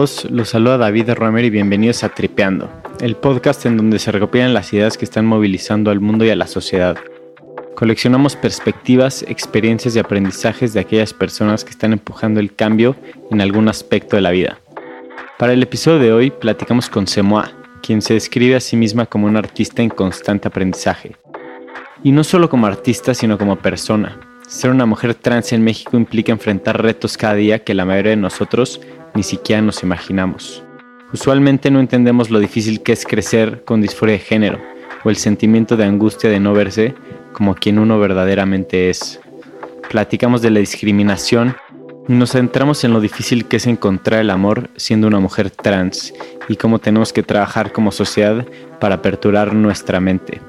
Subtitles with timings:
[0.00, 2.70] todos, los saluda David Romer y bienvenidos a Tripeando,
[3.02, 6.36] el podcast en donde se recopilan las ideas que están movilizando al mundo y a
[6.36, 6.96] la sociedad.
[7.74, 12.96] Coleccionamos perspectivas, experiencias y aprendizajes de aquellas personas que están empujando el cambio
[13.30, 14.58] en algún aspecto de la vida.
[15.38, 19.26] Para el episodio de hoy platicamos con Semoa, quien se describe a sí misma como
[19.26, 21.14] una artista en constante aprendizaje.
[22.02, 24.18] Y no solo como artista, sino como persona.
[24.48, 28.16] Ser una mujer trans en México implica enfrentar retos cada día que la mayoría de
[28.16, 28.80] nosotros
[29.14, 30.62] ni siquiera nos imaginamos.
[31.12, 34.60] Usualmente no entendemos lo difícil que es crecer con disforia de género
[35.04, 36.94] o el sentimiento de angustia de no verse
[37.32, 39.20] como quien uno verdaderamente es.
[39.88, 41.56] Platicamos de la discriminación
[42.08, 46.14] y nos centramos en lo difícil que es encontrar el amor siendo una mujer trans
[46.48, 48.46] y cómo tenemos que trabajar como sociedad
[48.78, 50.40] para aperturar nuestra mente.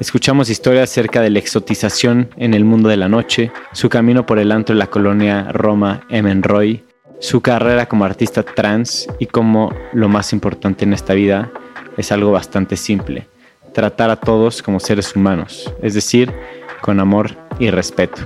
[0.00, 4.38] Escuchamos historias acerca de la exotización en el mundo de la noche, su camino por
[4.40, 6.82] el antro de la colonia Roma Emenroy,
[7.22, 11.52] su carrera como artista trans y como lo más importante en esta vida
[11.96, 13.28] es algo bastante simple,
[13.72, 16.32] tratar a todos como seres humanos, es decir,
[16.80, 18.22] con amor y respeto.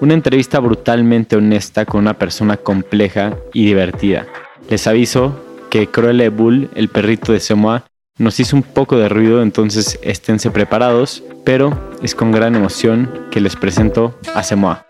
[0.00, 4.26] Una entrevista brutalmente honesta con una persona compleja y divertida.
[4.68, 5.34] Les aviso
[5.68, 7.84] que Cruelle Bull, el perrito de Semoa,
[8.16, 13.40] nos hizo un poco de ruido, entonces esténse preparados, pero es con gran emoción que
[13.40, 14.86] les presento a Semoa.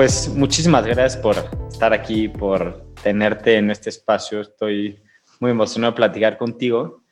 [0.00, 1.36] Pues muchísimas gracias por
[1.70, 4.40] estar aquí, por tenerte en este espacio.
[4.40, 4.98] Estoy
[5.40, 7.02] muy emocionado de platicar contigo.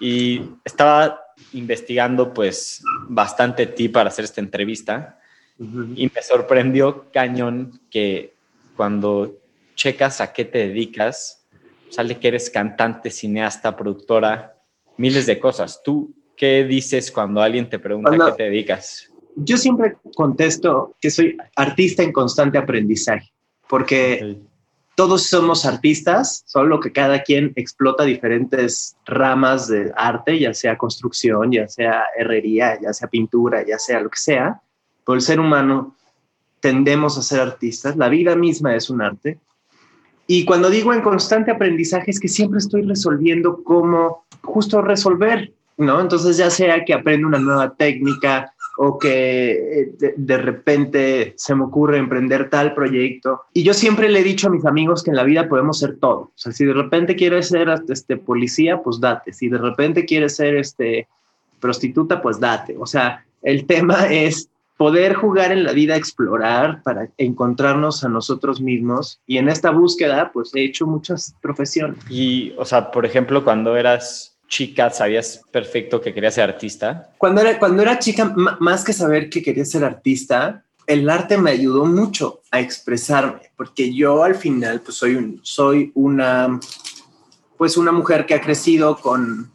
[0.00, 1.18] Y estaba
[1.54, 5.18] investigando pues bastante ti para hacer esta entrevista
[5.58, 8.34] y me sorprendió cañón que
[8.76, 9.38] cuando
[9.74, 11.46] checas a qué te dedicas,
[11.88, 14.58] sale que eres cantante, cineasta, productora,
[14.98, 15.82] miles de cosas.
[15.82, 19.10] ¿Tú qué dices cuando alguien te pregunta a qué te dedicas?
[19.36, 23.30] Yo siempre contesto que soy artista en constante aprendizaje,
[23.68, 24.38] porque
[24.96, 31.52] todos somos artistas, solo que cada quien explota diferentes ramas de arte, ya sea construcción,
[31.52, 34.62] ya sea herrería, ya sea pintura, ya sea lo que sea.
[35.04, 35.94] Por el ser humano
[36.60, 39.38] tendemos a ser artistas, la vida misma es un arte.
[40.26, 46.00] Y cuando digo en constante aprendizaje es que siempre estoy resolviendo cómo justo resolver, ¿no?
[46.00, 51.64] Entonces ya sea que aprendo una nueva técnica, o que eh, de, repente se me
[51.64, 53.42] ocurre emprender tal proyecto.
[53.52, 55.96] Y yo siempre le he dicho a mis amigos que en la vida podemos ser
[55.96, 56.18] todo.
[56.18, 59.32] O sea, si de repente quieres ser este, policía, pues date.
[59.32, 61.08] Si de repente quieres ser este,
[61.60, 62.76] prostituta, pues date.
[62.78, 68.60] O sea, el tema es poder jugar en la vida, explorar para encontrarnos a nosotros
[68.60, 69.20] mismos.
[69.26, 71.98] Y en esta búsqueda, pues he hecho muchas profesiones.
[72.10, 77.10] Y, o sea, por ejemplo, cuando eras chica sabías perfecto que querías ser artista?
[77.18, 81.50] Cuando era, cuando era chica, más que saber que quería ser artista, el arte me
[81.50, 86.60] ayudó mucho a expresarme, porque yo al final pues soy, un, soy una,
[87.56, 89.50] pues una mujer que ha crecido con,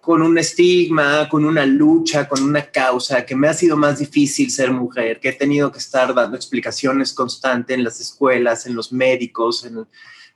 [0.00, 4.50] con un estigma, con una lucha, con una causa, que me ha sido más difícil
[4.50, 8.92] ser mujer, que he tenido que estar dando explicaciones constantes en las escuelas, en los
[8.92, 9.68] médicos,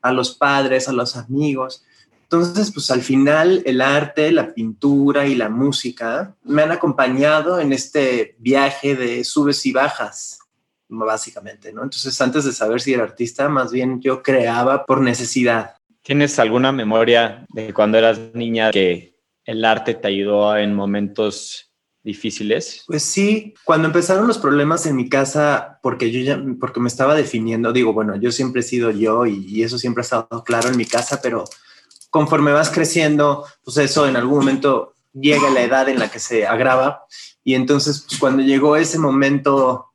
[0.02, 1.84] a los padres, a los amigos.
[2.28, 7.72] Entonces, pues al final el arte, la pintura y la música me han acompañado en
[7.72, 10.40] este viaje de subes y bajas,
[10.88, 11.84] básicamente, ¿no?
[11.84, 15.76] Entonces, antes de saber si era artista, más bien yo creaba por necesidad.
[16.02, 19.14] ¿Tienes alguna memoria de cuando eras niña que
[19.44, 21.72] el arte te ayudó en momentos
[22.02, 22.82] difíciles?
[22.88, 27.14] Pues sí, cuando empezaron los problemas en mi casa, porque yo ya, porque me estaba
[27.14, 30.70] definiendo, digo, bueno, yo siempre he sido yo y, y eso siempre ha estado claro
[30.70, 31.44] en mi casa, pero
[32.10, 36.46] conforme vas creciendo, pues eso en algún momento llega la edad en la que se
[36.46, 37.04] agrava.
[37.44, 39.92] Y entonces pues cuando llegó ese momento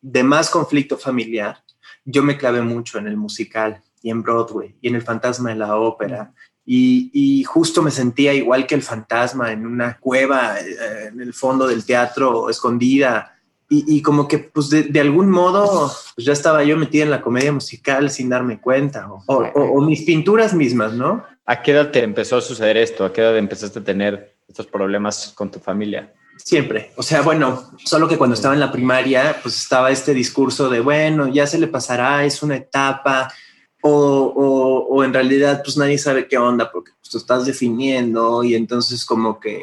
[0.00, 1.62] de más conflicto familiar,
[2.04, 5.56] yo me clavé mucho en el musical y en Broadway y en el fantasma de
[5.56, 6.32] la ópera.
[6.68, 11.68] Y, justo me sentía igual que el fantasma en una cueva eh, en el fondo
[11.68, 13.32] del teatro escondida.
[13.68, 17.52] Y, como que pues de, algún modo pues ya estaba yo metida en la comedia
[17.52, 21.24] musical sin darme cuenta o mis pinturas mismas, ¿no?
[21.46, 23.04] ¿A qué edad te empezó a suceder esto?
[23.04, 26.12] ¿A qué edad empezaste a tener estos problemas con tu familia?
[26.36, 26.92] Siempre.
[26.96, 30.80] O sea, bueno, solo que cuando estaba en la primaria, pues estaba este discurso de,
[30.80, 33.32] bueno, ya se le pasará, es una etapa,
[33.80, 38.54] o, o, en realidad pues nadie sabe qué onda porque pues, tú estás definiendo y
[38.54, 39.62] entonces como que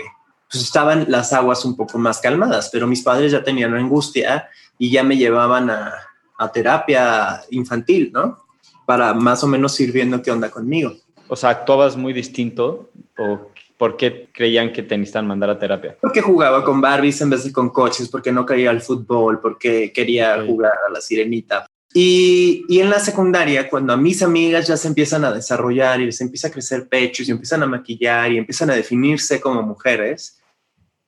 [0.49, 4.91] pues estaban las aguas un poco más calmadas, pero mis padres ya tenían angustia y
[4.91, 5.93] ya me llevaban a,
[6.37, 8.45] a terapia infantil, ¿no?
[8.85, 10.93] Para más o menos ir viendo qué onda conmigo.
[11.33, 15.97] O sea, actuabas muy distinto o por qué creían que te necesitan mandar a terapia?
[15.99, 19.91] Porque jugaba con Barbies en vez de con coches, porque no quería al fútbol, porque
[19.91, 21.65] quería jugar a la sirenita.
[21.91, 26.05] Y, y, en la secundaria, cuando a mis amigas ya se empiezan a desarrollar y
[26.05, 30.39] les empieza a crecer pechos y empiezan a maquillar y empiezan a definirse como mujeres,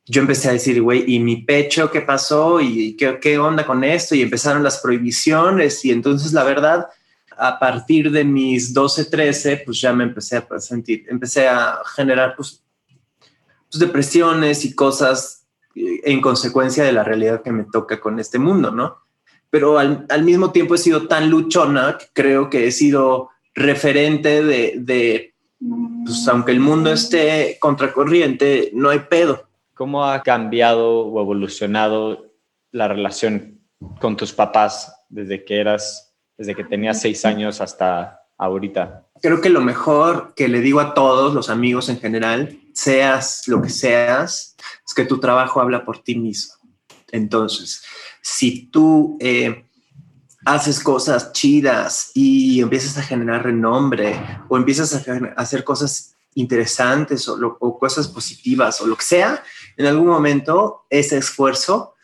[0.07, 2.59] yo empecé a decir, güey, ¿y mi pecho qué pasó?
[2.61, 4.15] ¿Y qué, qué onda con esto?
[4.15, 6.87] Y empezaron las prohibiciones y entonces la verdad,
[7.37, 12.35] a partir de mis 12, 13, pues ya me empecé a sentir, empecé a generar
[12.35, 12.63] pues,
[13.69, 15.45] pues, depresiones y cosas
[15.75, 18.97] eh, en consecuencia de la realidad que me toca con este mundo, ¿no?
[19.49, 24.43] Pero al, al mismo tiempo he sido tan luchona que creo que he sido referente
[24.43, 25.33] de, de
[26.05, 32.31] pues aunque el mundo esté contracorriente, no hay pedo ¿Cómo ha cambiado o evolucionado
[32.71, 33.59] la relación
[33.99, 36.04] con tus papás desde que eras,
[36.37, 39.05] desde que tenías seis años hasta ahorita?
[39.21, 43.61] Creo que lo mejor que le digo a todos los amigos en general, seas lo
[43.61, 44.55] que seas,
[44.85, 46.53] es que tu trabajo habla por ti mismo.
[47.11, 47.83] Entonces,
[48.21, 49.65] si tú eh,
[50.45, 57.79] haces cosas chidas y empiezas a generar renombre o empiezas a hacer cosas interesantes o,
[57.79, 59.43] cosas positivas o lo que sea,
[59.77, 61.95] en algún momento ese esfuerzo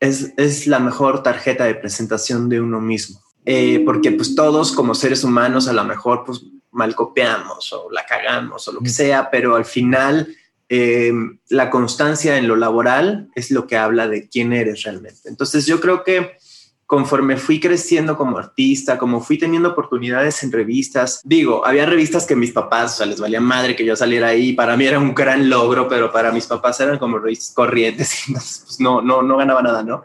[0.00, 3.20] es, es la mejor tarjeta de presentación de uno mismo.
[3.48, 8.04] Eh, porque pues todos como seres humanos a lo mejor pues mal copiamos o la
[8.04, 10.34] cagamos o lo que sea, pero al final
[10.68, 11.12] eh,
[11.48, 15.28] la constancia en lo laboral es lo que habla de quién eres realmente.
[15.28, 16.38] Entonces yo creo que
[16.86, 22.34] conforme fui creciendo como artista, como fui teniendo oportunidades en revistas, digo, había revistas que
[22.34, 25.14] mis papás, o sea, les valía madre que yo saliera ahí, para mí era un
[25.14, 29.36] gran logro, pero para mis papás eran como revistas corrientes y pues no, no, no
[29.36, 30.04] ganaba nada, ¿no?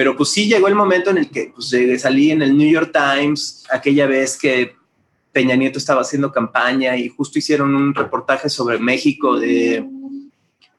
[0.00, 2.90] Pero pues sí llegó el momento en el que pues, salí en el New York
[2.90, 4.74] Times, aquella vez que
[5.30, 9.86] Peña Nieto estaba haciendo campaña y justo hicieron un reportaje sobre México de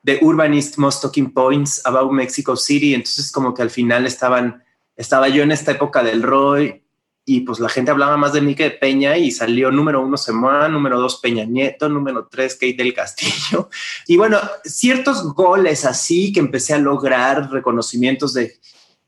[0.01, 5.43] de Urbanist Most Talking Points about Mexico City, entonces como que al final estaba yo
[5.43, 6.81] en esta época del Roy
[7.23, 10.17] y pues la gente hablaba más de mí que de Peña y salió número uno
[10.17, 13.69] Semana, número dos Peña Nieto, número tres Kate del Castillo.
[14.07, 18.59] Y bueno, ciertos goles así que empecé a lograr reconocimientos de,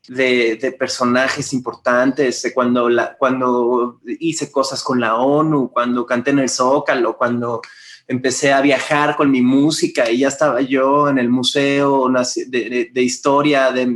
[0.08, 6.48] de, personajes importantes, cuando, la, cuando hice cosas con la ONU, cuando canté en el
[6.48, 7.62] Zócalo, cuando
[8.06, 12.10] empecé a viajar con mi música y ya estaba yo en el Museo
[12.46, 13.86] de, Historia de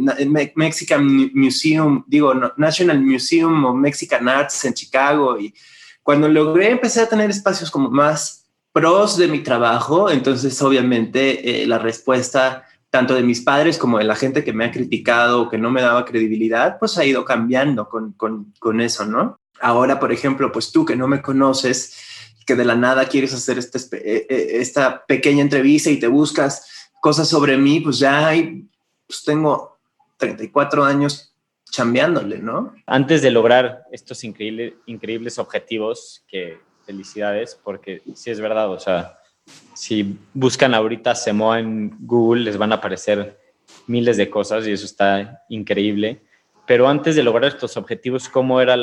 [0.54, 5.38] Mexican Museum, digo, National Museum of Mexican Arts en Chicago.
[5.38, 5.54] Y
[6.02, 11.66] cuando logré, empecé a tener espacios como más pros de mi trabajo, entonces obviamente eh,
[11.66, 15.58] la respuesta tanto de mis padres como de la gente que me ha criticado, que
[15.58, 19.38] no me daba credibilidad, pues ha ido cambiando con, con, eso, ¿no?
[19.60, 21.96] Ahora, por ejemplo, pues tú que no me conoces,
[22.46, 26.90] que de la nada quieres hacer este, eh, eh, esta pequeña entrevista y te buscas
[27.00, 28.66] cosas sobre mí, pues ya hay,
[29.06, 29.78] pues tengo
[30.16, 31.34] 34 años
[31.70, 32.74] chambeándole, ¿no?
[32.86, 39.17] Antes de lograr estos increíbles, increíbles objetivos, que felicidades, porque sí es verdad, o sea,
[39.74, 43.38] si buscan ahorita Semoa en Google, les van a aparecer
[43.86, 46.22] miles de cosas y eso está increíble.
[46.66, 48.76] Pero antes de lograr estos objetivos, ¿cómo era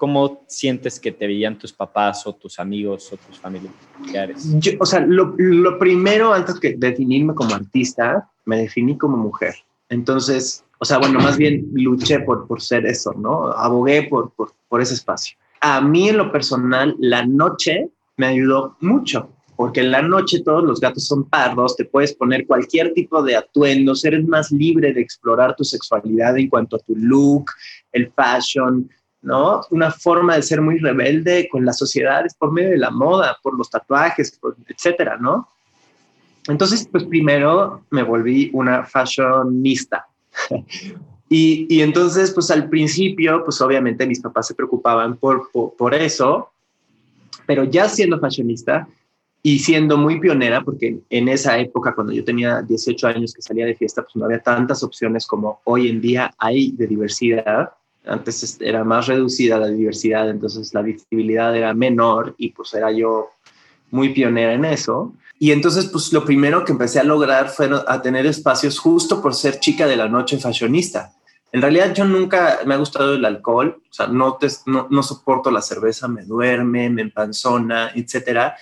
[0.00, 4.48] ¿Cómo sientes que te veían tus papás o tus amigos o tus familiares?
[4.78, 9.56] o sea, lo, lo, primero, antes que definirme como artista, me definí como mujer.
[9.90, 13.48] Entonces, o sea, bueno, más bien luché por, por ser eso, ¿no?
[13.48, 15.36] Abogué por, por, por ese espacio.
[15.60, 19.28] A mí en lo personal, la noche me ayudó mucho,
[19.60, 23.36] porque en la noche todos los gatos son pardos, te puedes poner cualquier tipo de
[23.36, 27.50] atuendo, eres más libre de explorar tu sexualidad en cuanto a tu look,
[27.92, 28.88] el fashion,
[29.20, 29.60] ¿no?
[29.70, 33.54] Una forma de ser muy rebelde con las sociedades por medio de la moda, por
[33.54, 35.50] los tatuajes, etcétera, ¿no?
[36.48, 40.06] Entonces, pues primero me volví una fashionista.
[41.28, 45.92] y, y, entonces, pues al principio, pues obviamente mis papás se preocupaban por, por, por
[45.92, 46.50] eso,
[47.44, 48.88] pero ya siendo fashionista
[49.42, 53.66] y siendo muy pionera, porque en esa época, cuando yo tenía 18 años que salía
[53.66, 57.70] de fiesta, pues no había tantas opciones como hoy en día hay de diversidad
[58.06, 63.30] antes era más reducida la diversidad, entonces la visibilidad era menor y pues era yo
[63.90, 65.14] muy pionera en eso.
[65.38, 69.34] Y entonces pues lo primero que empecé a lograr fue a tener espacios justo por
[69.34, 71.12] ser chica de la noche fashionista.
[71.52, 75.50] En realidad yo nunca me ha gustado el alcohol, o sea, no, no, no soporto
[75.50, 78.56] la cerveza, me duerme, me empanzona, etcétera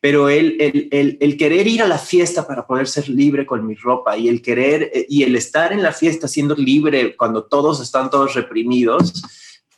[0.00, 0.56] pero el,
[0.90, 4.28] el, el, querer ir a la fiesta para poder ser libre con mi ropa y
[4.28, 8.34] el querer eh, y el estar en la fiesta siendo libre cuando todos están todos
[8.34, 9.22] reprimidos,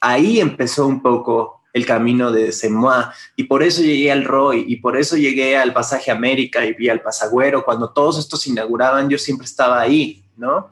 [0.00, 4.76] ahí empezó un poco el camino de Semois y por eso llegué al Roy y
[4.76, 7.64] por eso llegué al Pasaje América y, al Pasagüero.
[7.64, 10.70] Cuando todos estos inauguraban, yo siempre estaba ahí, ¿no?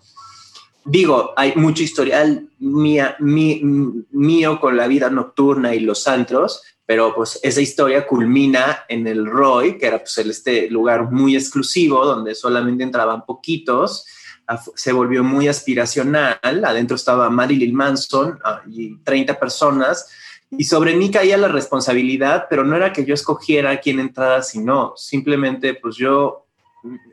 [0.85, 7.38] Digo, hay mucho historial mía, mío con la vida nocturna y los antros, pero pues
[7.44, 12.82] esa historia culmina en el Roy, que era pues este lugar muy exclusivo donde solamente
[12.82, 14.04] entraban poquitos,
[14.75, 20.09] se volvió muy aspiracional, adentro estaba Marilyn Manson ah, y 30 personas,
[20.50, 24.94] y sobre mí caía la responsabilidad, pero no era que yo escogiera quién entrara, sino
[24.97, 26.49] simplemente pues yo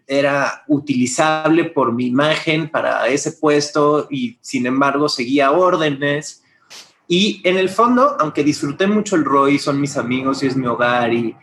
[0.07, 6.41] era utilizable por mi imagen para ese puesto y sin embargo seguía órdenes.
[7.07, 10.67] Y en el fondo, aunque disfruté mucho el Roy, son mis amigos y es mi
[10.67, 11.35] hogar y,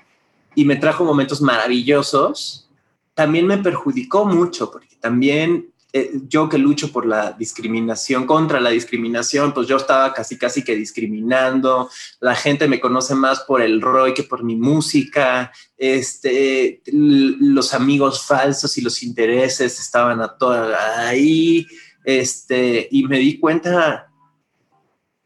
[0.55, 2.69] y me trajo momentos maravillosos,
[3.15, 8.71] también me perjudicó mucho porque también eh, yo que lucho por la discriminación, contra la
[8.71, 11.89] discriminación, pues yo estaba casi, casi que discriminando.
[12.19, 15.53] La gente me conoce más por el Roy que por mi música.
[15.79, 21.65] Este, los amigos falsos y los intereses estaban a toda ahí.
[22.05, 24.09] Este, y me di cuenta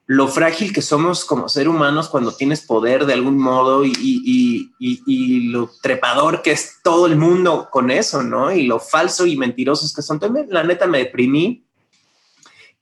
[0.08, 4.72] lo frágil que somos como ser humanos cuando tienes poder de algún modo y,
[5.52, 8.50] lo trepador que es todo el mundo con eso, ¿no?
[8.50, 10.18] Y lo falso y mentirosos que son.
[10.18, 11.62] También, la neta, me deprimí.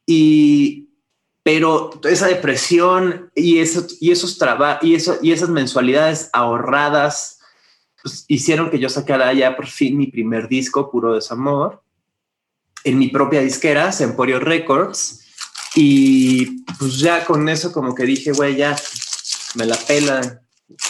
[0.06, 0.88] Y,
[1.42, 7.40] pero esa depresión y, eso, y esos trabajos y, eso, y esas mensualidades ahorradas
[8.00, 11.82] pues, hicieron que yo sacara ya por fin mi primer disco, Puro Desamor,
[12.84, 15.25] en mi propia disquera, Emporio Records
[15.76, 18.74] y pues ya con eso como que dije, güey, ya
[19.56, 20.40] me la pela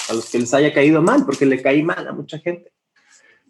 [0.08, 2.72] a los que les haya caído mal, porque le caí mal a mucha gente.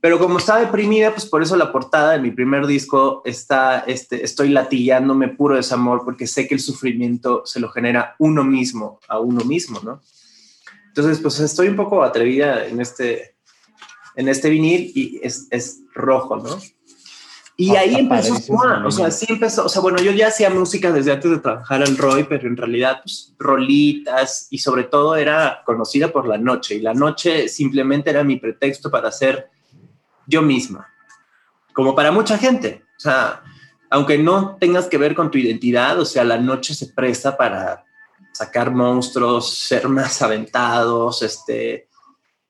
[0.00, 4.24] Pero como estaba deprimida, pues por eso la portada de mi primer disco está, este,
[4.24, 9.18] estoy latillándome puro desamor, porque sé que el sufrimiento se lo genera uno mismo, a
[9.20, 10.00] uno mismo, ¿no?
[10.88, 13.36] Entonces, pues estoy un poco atrevida en este,
[14.14, 16.58] en este vinil y es, es rojo, ¿no?
[17.58, 18.34] Y ahí empezó
[18.84, 21.82] o sea, sí empezó, o sea, bueno, yo ya hacía música desde antes de trabajar
[21.82, 26.74] al Roy, pero en realidad, pues, rolitas y sobre todo era conocida por la noche.
[26.74, 29.48] Y la noche simplemente era mi pretexto para ser
[30.26, 30.86] yo misma,
[31.72, 33.42] como para mucha gente, o sea,
[33.90, 37.84] aunque no tengas que ver con tu identidad, o sea, la noche se presta para
[38.32, 41.88] sacar monstruos, ser más aventados, este,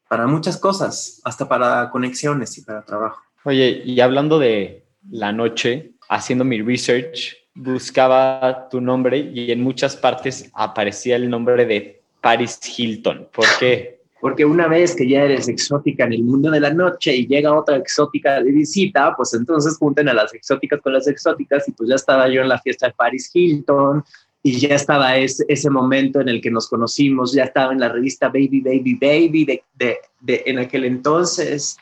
[0.08, 3.22] para muchas cosas, hasta para conexiones y para trabajo.
[3.44, 9.96] Oye, y hablando de, la noche haciendo mi research, buscaba tu nombre y en muchas
[9.96, 13.28] partes aparecía el nombre de Paris Hilton.
[13.32, 14.00] ¿Por qué?
[14.20, 17.54] Porque una vez que ya eres exótica en el mundo de la noche y llega
[17.54, 21.88] otra exótica de visita, pues entonces junten a las exóticas con las exóticas y pues
[21.88, 24.02] ya estaba yo en la fiesta de Paris Hilton
[24.42, 27.88] y ya estaba ese, ese momento en el que nos conocimos, ya estaba en la
[27.88, 31.76] revista Baby, Baby, Baby de, de, de en aquel entonces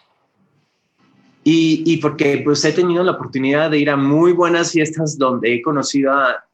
[1.45, 5.63] y, porque pues he tenido la oportunidad de ir a muy buenas fiestas donde he
[5.63, 6.45] conocido a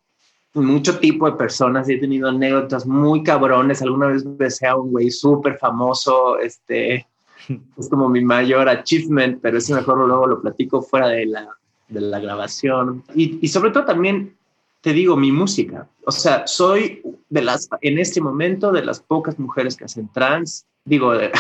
[0.55, 3.83] mucho tipo de personas y he tenido anécdotas muy cabrones.
[3.83, 7.07] Alguna vez besé a un güey súper famoso, este,
[7.79, 11.49] es como mi mayor achievement, pero ese mejor luego lo platico fuera de la,
[11.89, 13.05] de la grabación.
[13.15, 14.37] Y, y sobre todo también
[14.81, 15.89] te digo, mi música.
[16.05, 20.67] O sea, soy de las, en este momento, de las pocas mujeres que hacen trans,
[20.85, 21.31] digo, de,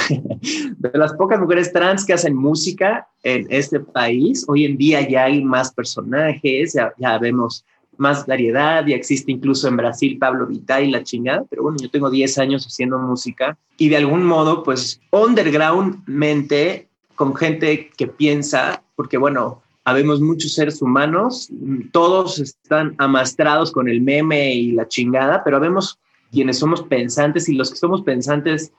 [0.94, 4.44] las pocas mujeres trans que hacen música en este país.
[4.48, 7.64] Hoy en día ya hay más personajes, ya, vemos
[7.96, 11.90] más variedad, ya existe incluso en Brasil Pablo Vitay y la chingada, pero bueno, yo
[11.90, 18.82] tengo 10 años haciendo música y de algún modo, pues, undergroundmente, con gente que piensa,
[18.96, 21.50] porque bueno, habemos muchos seres humanos,
[21.92, 25.98] todos están amastrados con el meme y la chingada, pero habemos
[26.32, 28.72] quienes somos pensantes y los que somos pensantes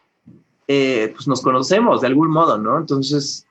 [0.74, 2.78] eh, pues nos conocemos de algún modo, ¿no?
[2.78, 3.46] Entonces,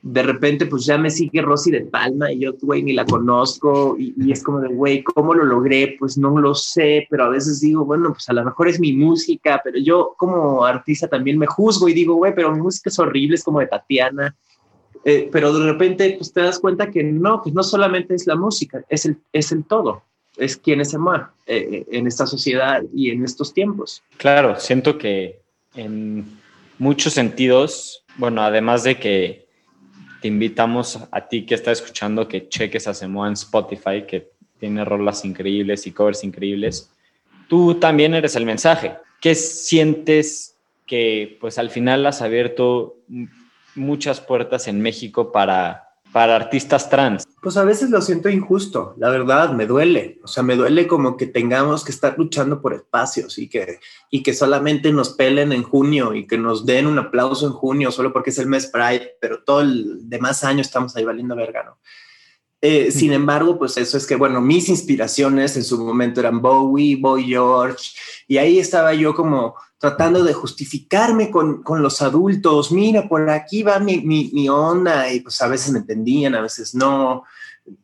[0.00, 3.94] de repente, pues ya me sigue Rosy de Palma y yo, güey, ni la conozco
[3.98, 5.96] y, es como de, güey, ¿cómo lo logré?
[5.98, 8.94] Pues no lo sé, pero a veces digo, bueno, pues a lo mejor es mi
[8.94, 12.98] música, pero yo como artista también me juzgo y digo, güey, pero mi música es
[12.98, 14.34] horrible, es como de Tatiana.
[15.04, 18.36] Eh, pero de repente, pues te das cuenta que no, pues no solamente es la
[18.36, 20.04] música, es el, es el todo,
[20.38, 24.02] es quien es Emma eh, en esta sociedad y en estos tiempos.
[24.16, 25.42] Claro, siento que
[25.74, 26.41] en
[26.78, 29.48] muchos sentidos, bueno, además de que
[30.20, 34.84] te invitamos a ti que estás escuchando que cheques a Semoa en Spotify, que tiene
[34.84, 36.90] rolas increíbles y covers increíbles,
[37.48, 38.94] tú también eres el mensaje.
[39.20, 42.96] ¿Qué sientes que pues al final has abierto
[43.74, 47.24] muchas puertas en México para, para artistas trans?
[47.42, 50.20] Pues a veces lo siento injusto, la verdad, me duele.
[50.22, 53.80] O sea, me duele como que tengamos que estar luchando por espacios y que,
[54.10, 57.90] y que solamente nos pelen en junio y que nos den un aplauso en junio
[57.90, 61.64] solo porque es el mes Pride, pero todo el demás año estamos ahí valiendo verga,
[61.64, 61.78] ¿no?
[62.60, 66.94] Eh, sin embargo, pues eso es que, bueno, mis inspiraciones en su momento eran Bowie,
[66.94, 67.90] Boy George,
[68.28, 73.64] y ahí estaba yo como tratando de justificarme con, con los adultos, mira, por aquí
[73.64, 77.24] va mi, mi, mi, onda, y pues a veces me entendían, a veces no.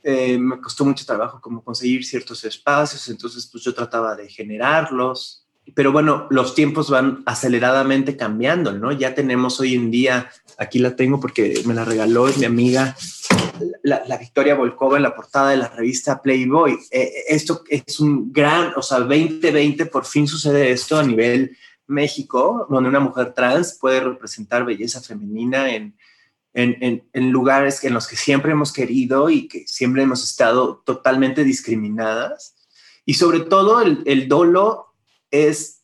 [0.05, 5.45] Eh, me costó mucho trabajo como conseguir ciertos espacios, entonces pues yo trataba de generarlos.
[5.75, 8.93] Pero bueno, los tiempos van aceleradamente cambiando, ¿no?
[8.93, 12.95] Ya tenemos hoy en día, aquí la tengo porque me la regaló, es mi amiga
[13.83, 16.79] la, Victoria Volkova en la portada de la revista Playboy.
[16.91, 21.57] Eh, esto es un gran, o sea, 2020 por fin sucede esto a nivel
[21.89, 25.97] México, donde una mujer trans puede representar belleza femenina en,
[26.55, 31.45] en, en, lugares en los que siempre hemos querido y que siempre hemos estado totalmente
[31.45, 32.55] discriminadas.
[33.05, 34.95] Y sobre todo el, el dolo
[35.31, 35.83] es,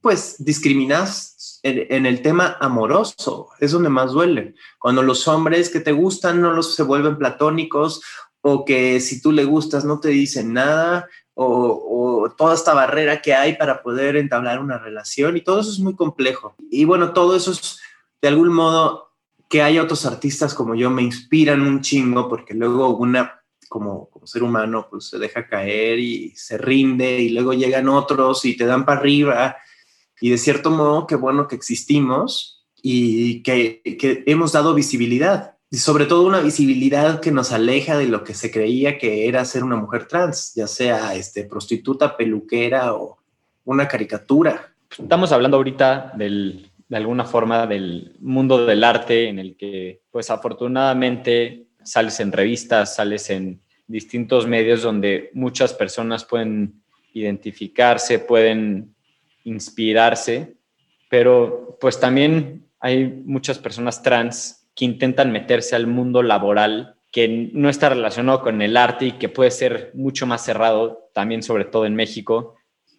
[0.00, 4.54] pues, discriminadas en, el tema amoroso, es donde más duele.
[4.78, 8.02] Cuando los hombres que te gustan no los se vuelven platónicos
[8.40, 13.34] o que si tú le gustas no te dicen nada o, toda esta barrera que
[13.34, 16.56] hay para poder entablar una relación y todo eso es muy complejo.
[16.70, 17.78] Y bueno, todo eso es
[18.20, 19.12] de algún modo
[19.48, 24.26] que haya otros artistas como yo me inspiran un chingo porque luego una como, como
[24.26, 28.64] ser humano pues se deja caer y se rinde y luego llegan otros y te
[28.64, 29.56] dan para arriba
[30.20, 35.55] y de cierto modo, qué bueno que existimos y que, que, hemos dado visibilidad.
[35.70, 39.44] Y sobre todo una visibilidad que nos aleja de lo que se creía que era
[39.44, 43.18] ser una mujer trans, ya sea este, prostituta, peluquera o
[43.64, 44.72] una caricatura.
[44.96, 50.30] Estamos hablando ahorita del, de alguna forma del mundo del arte en el que, pues
[50.30, 56.82] afortunadamente, sales en revistas, sales en distintos medios donde muchas personas pueden
[57.12, 58.94] identificarse, pueden
[59.44, 60.56] inspirarse,
[61.08, 67.68] pero pues también hay muchas personas trans que intentan meterse al mundo laboral que no
[67.68, 71.86] está relacionado con el arte y que puede ser mucho más cerrado, también sobre todo
[71.86, 72.54] en México.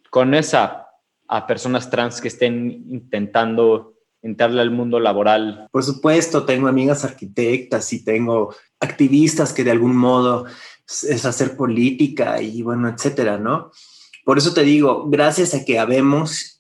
[0.09, 0.87] con esa
[1.27, 5.67] a personas trans que estén intentando entrarle al mundo laboral?
[5.71, 10.45] Por supuesto, tengo amigas arquitectas y tengo activistas que de algún modo
[10.87, 13.71] es hacer política y bueno, etcétera, ¿no?
[14.23, 16.56] Por eso te digo, gracias a que habemos,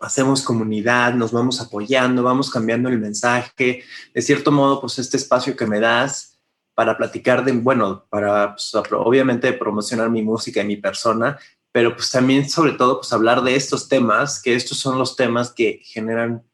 [0.00, 3.84] hacemos comunidad, nos vamos apoyando, vamos cambiando el mensaje.
[4.14, 6.38] De cierto modo, pues este espacio que me das
[6.74, 11.36] para platicar de, bueno, para pues, obviamente promocionar mi música y mi persona,
[11.72, 15.52] pero pues también sobre todo pues hablar de estos temas, que estos son los temas
[15.52, 16.44] que generan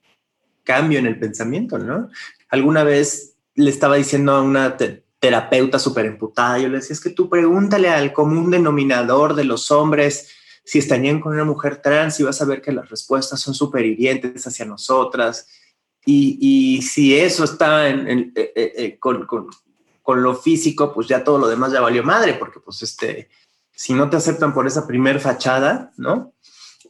[0.63, 2.09] cambio en el pensamiento, ¿no?
[2.49, 4.77] Alguna vez le estaba diciendo a una
[5.21, 6.59] terapeuta súper emputada.
[6.59, 10.31] Yo le decía, es que tú pregúntale al común denominador de los hombres
[10.65, 13.85] si estarían con una mujer trans y vas a ver que las respuestas son súper
[13.85, 15.47] hacia nosotras.
[16.07, 19.49] Y, y, si eso está eh, eh, eh, con, con,
[20.03, 23.29] con, lo físico, pues ya todo lo demás ya valió madre, porque pues este,
[23.73, 26.35] si no te aceptan por esa primer fachada, ¿no?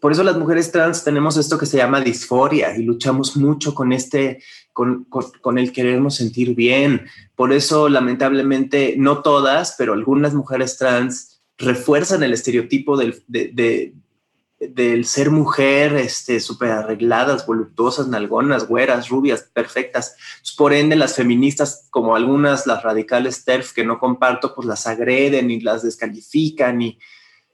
[0.00, 3.92] Por eso las mujeres trans tenemos esto que se llama disforia y luchamos mucho con
[3.92, 7.06] este, con, con, el querernos sentir bien.
[7.34, 13.94] Por eso, lamentablemente, no todas, pero algunas mujeres trans refuerzan el estereotipo del, de,
[14.58, 20.16] del ser mujer, este, súper arregladas, voluptuosas, nalgonas, güeras, rubias, perfectas.
[20.56, 25.50] por ende, las feministas, como algunas, las radicales TERF que no comparto, pues las agreden
[25.50, 26.98] y las descalifican y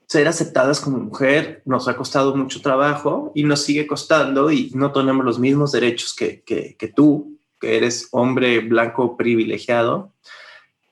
[0.07, 4.91] ser aceptadas como mujer nos ha costado mucho trabajo y nos sigue costando y no
[4.91, 10.13] tenemos los mismos derechos que, que, que tú, que eres hombre blanco privilegiado.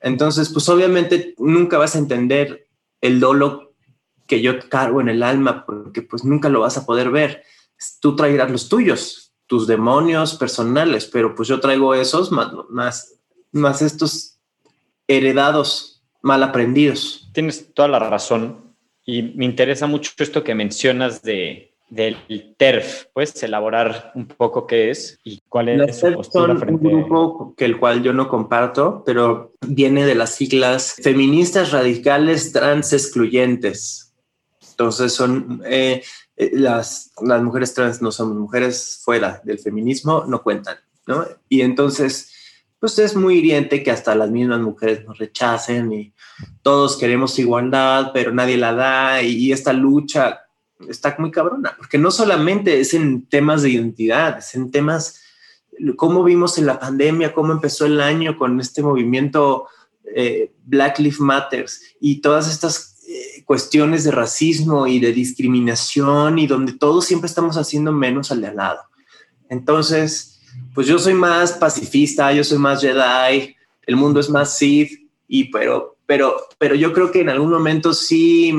[0.00, 2.69] Entonces, pues obviamente nunca vas a entender
[3.00, 3.74] el dolor
[4.26, 7.42] que yo cargo en el alma porque pues nunca lo vas a poder ver.
[8.00, 13.20] Tú traerás los tuyos, tus demonios personales, pero pues yo traigo esos más, más,
[13.52, 14.38] más estos
[15.08, 17.28] heredados, mal aprendidos.
[17.32, 22.16] Tienes toda la razón y me interesa mucho esto que mencionas de, del
[22.56, 23.06] TERF.
[23.12, 27.64] ¿Puedes elaborar un poco qué es y cuál es su postura son un grupo que
[27.64, 34.14] el cual yo no comparto, pero viene de las siglas feministas radicales trans excluyentes.
[34.70, 36.02] Entonces son eh,
[36.36, 40.76] eh, las, las mujeres trans no somos mujeres fuera del feminismo, no cuentan,
[41.06, 41.26] ¿no?
[41.48, 42.32] Y entonces
[42.78, 46.14] pues es muy hiriente que hasta las mismas mujeres nos rechacen y
[46.62, 50.46] todos queremos igualdad, pero nadie la da y esta lucha
[50.88, 55.20] está muy cabrona, porque no solamente es en temas de identidad, es en temas,
[55.96, 59.68] cómo vimos en la pandemia, cómo empezó el año con este movimiento
[60.14, 66.46] eh, Black Lives Matters y todas estas eh, cuestiones de racismo y de discriminación y
[66.46, 68.80] donde todos siempre estamos haciendo menos al de al lado.
[69.48, 70.40] Entonces,
[70.74, 75.44] pues yo soy más pacifista, yo soy más Jedi, el mundo es más Sith, y
[75.44, 78.54] pero, pero, pero yo creo que en algún momento sí,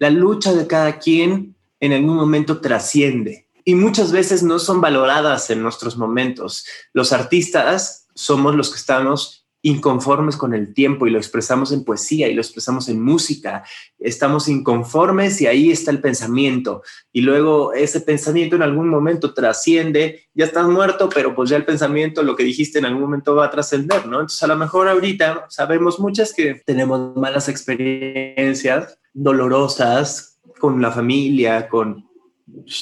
[0.00, 5.50] la lucha de cada quien en algún momento trasciende y muchas veces no son valoradas
[5.50, 6.66] en nuestros momentos.
[6.94, 12.28] Los artistas somos los que estamos inconformes con el tiempo y lo expresamos en poesía
[12.28, 13.62] y lo expresamos en música.
[13.98, 16.82] Estamos inconformes y ahí está el pensamiento.
[17.12, 21.66] Y luego ese pensamiento en algún momento trasciende, ya estás muerto, pero pues ya el
[21.66, 24.20] pensamiento, lo que dijiste en algún momento va a trascender, ¿no?
[24.20, 31.68] Entonces a lo mejor ahorita sabemos muchas que tenemos malas experiencias dolorosas con la familia,
[31.68, 32.08] con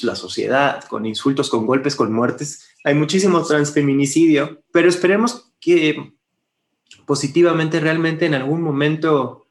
[0.03, 2.69] la sociedad, con insultos, con golpes, con muertes.
[2.83, 6.13] Hay muchísimo transfeminicidio, pero esperemos que
[7.05, 9.47] positivamente realmente en algún momento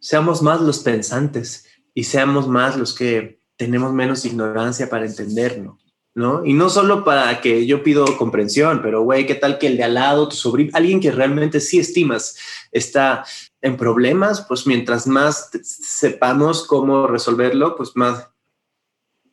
[0.00, 5.78] seamos más los pensantes y seamos más los que tenemos menos ignorancia para entenderlo,
[6.14, 6.44] ¿no?
[6.44, 9.84] Y no solo para que yo pido comprensión, pero güey, ¿qué tal que el de
[9.84, 12.36] al lado, tu sobrino, alguien que realmente sí estimas
[12.70, 13.24] está
[13.66, 18.28] en problemas, pues mientras más sepamos cómo resolverlo, pues más,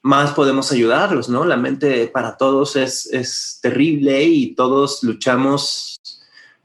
[0.02, 1.46] más podemos ayudarlos, ¿no?
[1.46, 6.00] La mente para todos es, es terrible y todos luchamos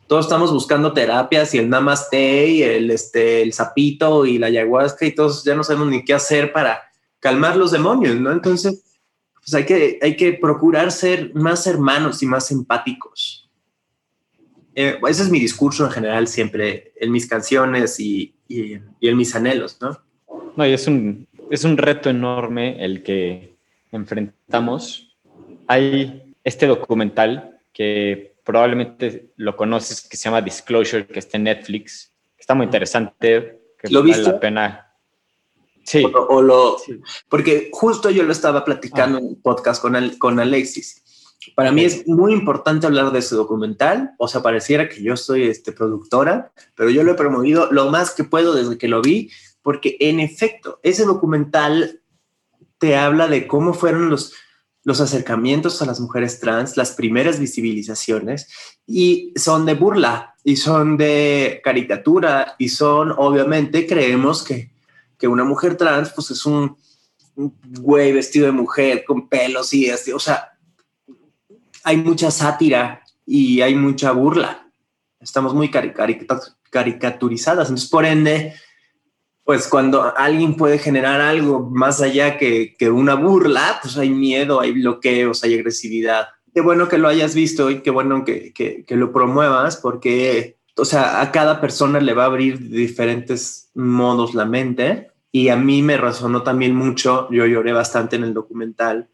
[0.09, 5.05] todos estamos buscando terapias y el namaste y el, este, el sapito y la ayahuasca
[5.05, 6.81] y todos ya no sabemos ni qué hacer para
[7.21, 8.33] calmar los demonios, ¿no?
[8.33, 8.83] Entonces,
[9.35, 13.48] pues hay que, hay que procurar ser más hermanos y más empáticos.
[14.81, 19.17] Eh, ese es mi discurso en general siempre, en mis canciones y, y, y en
[19.17, 19.99] mis anhelos, ¿no?
[20.57, 23.57] No, y es un, es un reto enorme el que
[23.91, 25.17] enfrentamos.
[25.67, 32.13] Hay este documental que probablemente lo conoces, que se llama Disclosure, que está en Netflix.
[32.39, 33.61] Está muy interesante.
[33.83, 34.23] Que ¿Lo viste?
[34.23, 34.95] la pena.
[35.83, 36.05] Sí.
[36.05, 36.77] O, lo,
[37.29, 39.21] Porque justo yo lo estaba platicando ah.
[39.23, 41.03] en un podcast con, con Alexis.
[41.55, 44.13] Para mí es muy importante hablar de ese documental.
[44.19, 48.11] O sea, pareciera que yo soy este, productora, pero yo lo he promovido lo más
[48.13, 49.31] que puedo desde que lo vi,
[49.63, 52.01] porque en efecto, ese documental
[52.79, 54.33] te habla de cómo fueron los
[54.89, 58.49] los acercamientos a las mujeres trans, las primeras visibilizaciones,
[58.87, 64.71] y son de burla, y son de caricatura, y son, obviamente, creemos que,
[65.19, 66.79] que una mujer trans, pues es un,
[67.37, 70.58] güey vestido de mujer, con pelos y así, o sea,
[71.89, 74.71] hay mucha sátira y hay mucha burla.
[75.21, 78.53] Estamos muy caricaturizadas, entonces, por ende,
[79.43, 84.61] pues cuando alguien puede generar algo más allá que, que, una burla, pues hay miedo,
[84.61, 86.29] hay bloqueos, hay agresividad.
[86.53, 90.85] Qué bueno que lo hayas visto y qué bueno que, que, lo promuevas porque, o
[90.85, 95.83] sea, a cada persona le va a abrir diferentes modos la mente y a mí
[95.83, 99.09] me resonó también mucho, yo lloré bastante en el documental,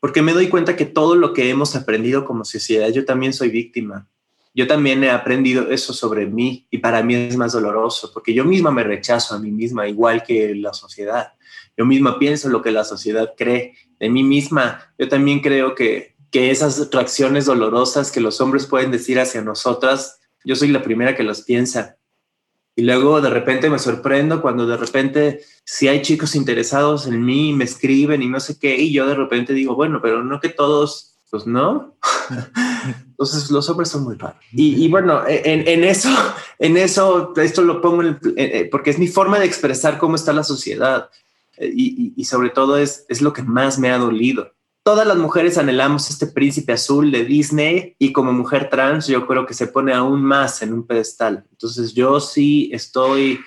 [0.00, 3.50] porque me doy cuenta que todo lo que hemos aprendido como sociedad, yo también soy
[3.50, 4.08] víctima
[4.54, 8.44] yo también he aprendido eso sobre mí y para mí es más doloroso porque yo
[8.44, 11.34] misma me rechazo a mí misma igual que la sociedad.
[11.76, 14.92] Yo misma pienso lo que la sociedad cree de mí misma.
[14.98, 20.20] Yo también creo que, que esas reacciones dolorosas que los hombres pueden decir hacia nosotras,
[20.44, 21.96] yo soy la primera que los piensa.
[22.76, 27.52] Y luego de repente me sorprendo cuando de repente si hay chicos interesados en mí,
[27.52, 30.48] me escriben y no sé qué, y yo de repente digo, bueno, pero no que
[30.48, 31.96] todos, pues no.
[33.06, 34.42] Entonces los hombres son muy raros.
[34.52, 36.08] Y, bueno, en, eso,
[36.58, 38.02] en eso, esto lo pongo
[38.70, 41.10] porque es mi forma de expresar cómo está la sociedad.
[41.60, 44.52] Y, sobre todo es, es lo que más me ha dolido.
[44.82, 49.44] Todas las mujeres anhelamos este príncipe azul de Disney y como mujer trans yo creo
[49.44, 51.44] que se pone aún más en un pedestal.
[51.50, 53.40] Entonces yo sí estoy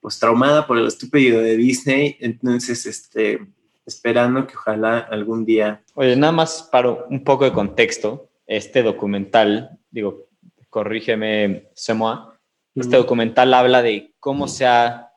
[0.00, 2.16] pues traumada por el estúpido de Disney.
[2.20, 3.40] Entonces, este,
[3.86, 5.82] esperando que ojalá algún día.
[5.94, 10.28] Oye, nada más para un poco de contexto este documental, digo,
[10.68, 12.38] corrígeme, Semoa,
[12.74, 15.11] este documental habla de cómo se ha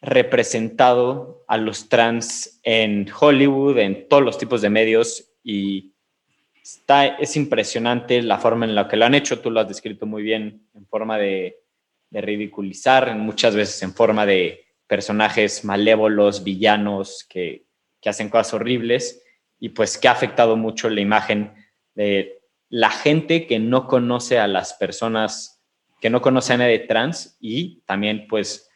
[0.00, 5.92] representado a los trans en Hollywood, en todos los tipos de medios y
[6.62, 10.06] está, es impresionante la forma en la que lo han hecho, tú lo has descrito
[10.06, 11.58] muy bien, en forma de,
[12.10, 17.66] de ridiculizar, muchas veces en forma de personajes malévolos, villanos, que,
[18.00, 19.22] que hacen cosas horribles
[19.58, 21.52] y pues que ha afectado mucho la imagen
[21.94, 25.62] de la gente que no conoce a las personas,
[26.00, 28.69] que no conoce a nadie trans y también pues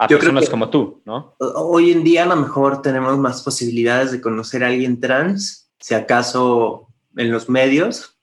[0.00, 1.34] a personas como tú, ¿no?
[1.38, 5.94] Hoy en día a lo mejor tenemos más posibilidades de conocer a alguien trans, si
[5.94, 8.16] acaso en los medios,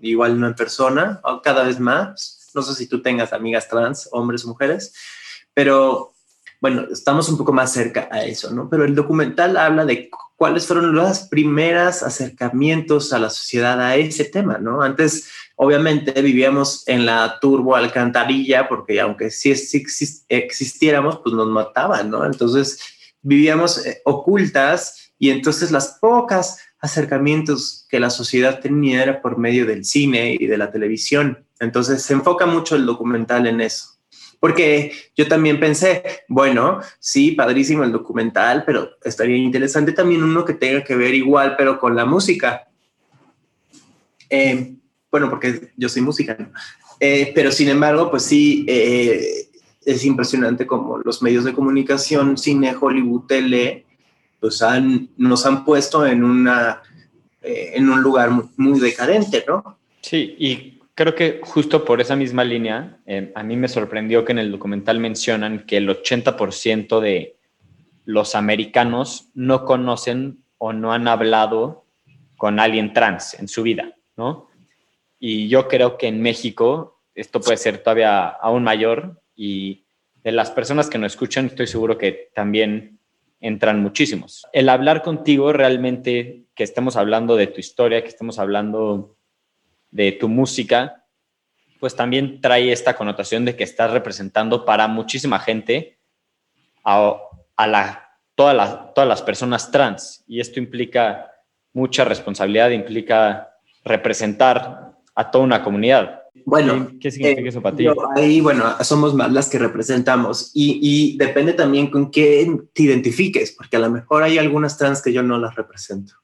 [0.00, 2.50] igual no en persona, o cada vez más.
[2.54, 4.94] no sé si tú tengas amigas trans, hombres o mujeres,
[5.52, 6.14] pero
[6.58, 8.70] bueno, estamos un poco más cerca a eso, ¿no?
[8.70, 14.24] Pero el documental habla de cuáles fueron los primeros acercamientos a la sociedad a ese
[14.24, 14.80] tema, ¿no?
[14.80, 15.28] Antes,
[15.62, 19.52] obviamente, vivíamos en la turbo alcantarilla, porque aunque sí,
[20.30, 22.24] existiéramos, pues nos mataban, ¿no?
[22.24, 22.80] Entonces,
[23.20, 29.66] vivíamos eh, ocultas y entonces las pocas acercamientos que la sociedad tenía era por medio
[29.66, 31.44] del cine y de la televisión.
[31.58, 33.98] Entonces, se enfoca mucho el documental en eso.
[34.40, 40.54] Porque yo también pensé, bueno, sí, padrísimo el documental, pero estaría interesante también uno que
[40.54, 42.66] tenga que ver igual, pero con la música.
[44.30, 44.76] Eh,
[45.10, 46.36] bueno, porque yo soy música,
[46.98, 49.48] eh, pero sin embargo, pues sí, eh,
[49.84, 53.86] es impresionante como los medios de comunicación, cine, Hollywood, tele,
[54.38, 56.82] pues han, nos han puesto en, una,
[57.42, 59.78] en un lugar muy, decadente, ¿no?
[60.00, 64.32] Sí, y creo que justo por esa misma línea, eh, a mí me sorprendió que
[64.32, 67.38] en el documental mencionan que el 80% de
[68.04, 71.86] los americanos no conocen o no han hablado
[72.36, 74.49] con alguien trans en su vida, ¿no?
[75.20, 79.84] Y yo creo que en México esto puede ser todavía aún mayor y
[80.24, 82.98] de las personas que nos escuchan estoy seguro que también
[83.40, 84.46] entran muchísimos.
[84.52, 89.16] El hablar contigo realmente, que estemos hablando de tu historia, que estemos hablando
[89.90, 91.04] de tu música,
[91.78, 95.98] pues también trae esta connotación de que estás representando para muchísima gente
[96.84, 97.18] a,
[97.66, 100.24] la, todas, las, todas las personas trans.
[100.26, 101.30] Y esto implica
[101.72, 103.54] mucha responsabilidad, implica
[103.84, 106.20] representar a toda una comunidad.
[106.44, 107.86] Bueno, ¿qué significa eso para ti?
[108.16, 113.52] Ahí, bueno, somos más las que representamos y, y, depende también con qué te identifiques,
[113.52, 116.14] porque a lo mejor hay algunas trans que yo no las represento,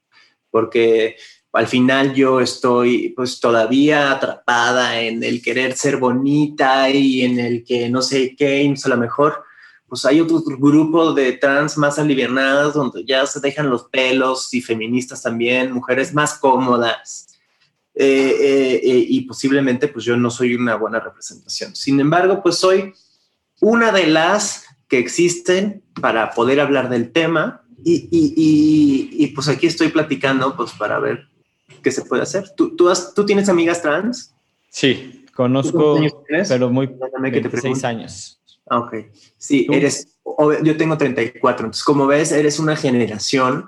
[0.51, 1.17] porque
[1.53, 7.65] al final yo estoy pues todavía atrapada en el querer ser bonita y en el
[7.65, 9.43] que no sé qué, a lo mejor
[9.89, 14.61] pues hay otro grupo de trans más alivianadas donde ya se dejan los pelos y
[14.61, 17.29] feministas también, mujeres más cómodas.
[17.99, 21.75] Eh, eh, eh, y posiblemente pues yo no soy una buena representación.
[21.75, 22.93] Sin embargo, pues soy
[23.63, 29.67] una de las que existen para poder hablar del tema y, y, y pues aquí
[29.67, 31.29] estoy platicando pues para ver
[31.83, 32.51] que se puede hacer.
[32.55, 34.35] ¿Tú, tú, tú tienes amigas trans?
[34.69, 35.99] Sí, conozco,
[36.49, 36.95] pero muy
[37.63, 38.41] seis años.
[38.69, 38.95] Ah, ok.
[39.39, 40.19] Sí, eres,
[40.63, 43.67] yo tengo 34, entonces como ves, eres una generación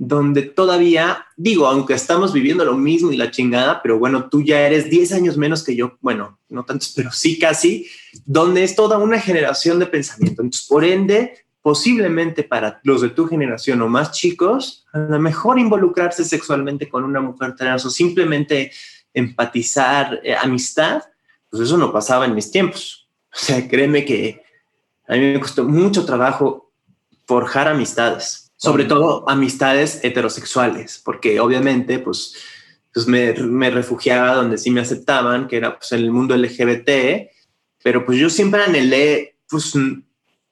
[0.00, 4.60] donde todavía, digo, aunque estamos viviendo lo mismo y la chingada, pero bueno, tú ya
[4.60, 7.88] eres 10 años menos que yo, bueno, no tantos, pero sí casi,
[8.24, 10.42] donde es toda una generación de pensamiento.
[10.42, 15.58] Entonces, por ende, posiblemente para los de tu generación o más chicos, a lo mejor
[15.58, 18.70] involucrarse sexualmente con una mujer trans o simplemente
[19.12, 21.02] empatizar, eh, amistad,
[21.50, 23.04] pues eso no pasaba en mis tiempos.
[23.30, 24.42] O sea, créeme que
[25.06, 26.72] a mí me costó mucho trabajo
[27.26, 32.34] forjar amistades, sobre todo amistades heterosexuales, porque obviamente pues,
[32.92, 37.30] pues me, me refugiaba donde sí me aceptaban, que era pues en el mundo LGBT,
[37.82, 39.74] pero pues yo siempre anhelé pues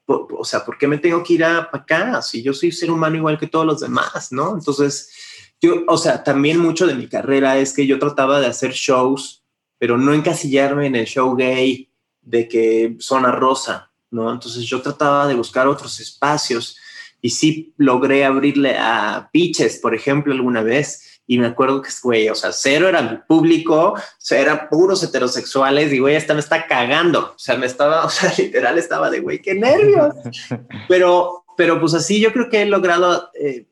[0.07, 2.21] o sea, ¿por qué me tengo que ir a acá?
[2.21, 4.53] Si yo soy ser humano igual que todos los demás, ¿no?
[4.53, 5.11] Entonces,
[5.59, 9.43] yo, o sea, también mucho de mi carrera es que yo trataba de hacer shows,
[9.77, 11.91] pero no encasillarme en el show gay
[12.21, 14.31] de que zona rosa, ¿no?
[14.31, 16.77] Entonces yo trataba de buscar otros espacios
[17.21, 22.29] y sí logré abrirle a Pitches, por ejemplo, alguna vez y me acuerdo que, güey,
[22.29, 26.39] o sea, cero era mi público, o sea, eran puros heterosexuales y, güey, esta me
[26.39, 27.33] está cagando.
[27.35, 30.15] O sea, me estaba, o sea, literal estaba de, güey, qué nervios.
[30.87, 33.67] pero, pero pues así yo creo que he logrado eh,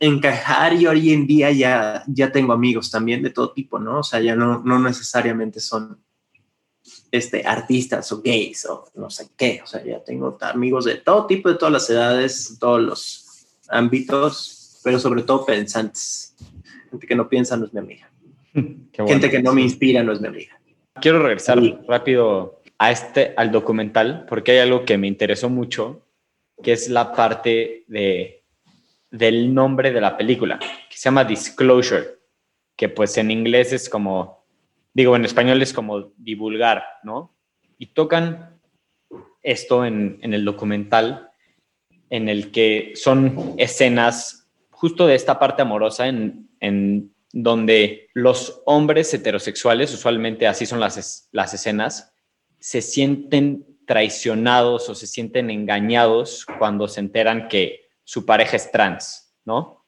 [0.00, 3.98] encajar y hoy en día ya, ya tengo amigos también de todo tipo, ¿no?
[3.98, 6.02] O sea, ya no, no necesariamente son
[7.12, 9.60] este, artistas o gays o no sé qué.
[9.62, 14.80] O sea, ya tengo amigos de todo tipo, de todas las edades, todos los ámbitos,
[14.82, 16.34] pero sobre todo pensantes.
[16.90, 18.10] Gente que no piensa no es mi amiga.
[18.92, 20.58] Gente que no me inspira no es mi amiga.
[21.00, 26.06] Quiero regresar rápido a este, al documental, porque hay algo que me interesó mucho,
[26.62, 28.42] que es la parte de,
[29.10, 32.18] del nombre de la película, que se llama Disclosure,
[32.76, 34.41] que pues en inglés es como,
[34.94, 37.34] digo, en español es como divulgar, ¿no?
[37.78, 38.60] Y tocan
[39.42, 41.30] esto en, el documental,
[42.10, 49.12] en el que son escenas justo de esta parte amorosa en, en donde los hombres
[49.14, 52.12] heterosexuales, usualmente así son las, las escenas,
[52.58, 59.34] se sienten traicionados o se sienten engañados cuando se enteran que su pareja es trans,
[59.44, 59.84] ¿no?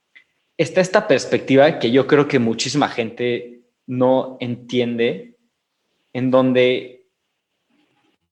[0.56, 5.36] Está esta perspectiva que yo creo que muchísima gente no entiende,
[6.12, 7.06] en donde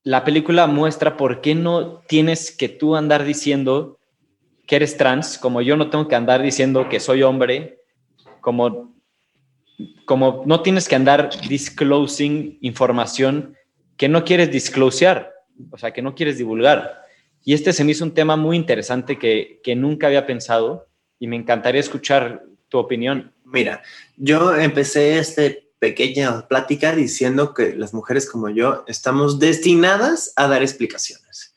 [0.04, 3.98] la película muestra por qué no tienes que tú andar diciendo
[4.66, 7.80] que eres trans, como yo no tengo que andar diciendo que soy hombre,
[8.40, 8.94] como,
[10.04, 13.56] como no tienes que andar disclosing información
[13.96, 15.32] que no quieres disclosear,
[15.70, 17.02] o sea, que no quieres divulgar.
[17.44, 20.88] Y este se me hizo un tema muy interesante que, que nunca había pensado
[21.18, 23.32] y me encantaría escuchar tu opinión.
[23.52, 23.82] Mira,
[24.16, 30.62] yo empecé este pequeña plática diciendo que las mujeres como yo estamos destinadas a dar
[30.62, 31.52] explicaciones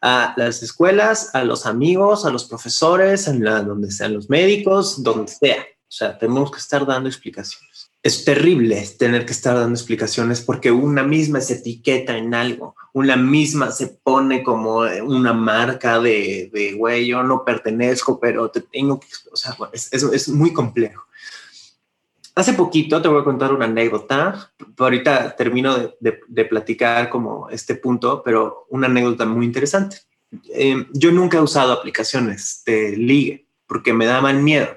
[0.00, 5.02] a las escuelas, a los amigos, a los profesores, en la, donde sean los médicos,
[5.02, 5.62] donde sea.
[5.62, 7.90] O sea, tenemos que estar dando explicaciones.
[8.02, 13.16] Es terrible tener que estar dando explicaciones porque una misma se etiqueta en algo, una
[13.16, 19.08] misma se pone como una marca de, güey, yo no pertenezco, pero te tengo que,
[19.32, 21.05] o sea, es, es, es muy complejo.
[22.36, 24.52] Hace poquito te voy a contar una anécdota.
[24.76, 30.00] Ahorita termino de, platicar como este punto, pero una anécdota muy interesante.
[30.52, 34.68] Eh, yo nunca he usado aplicaciones de ligue porque me daban miedo.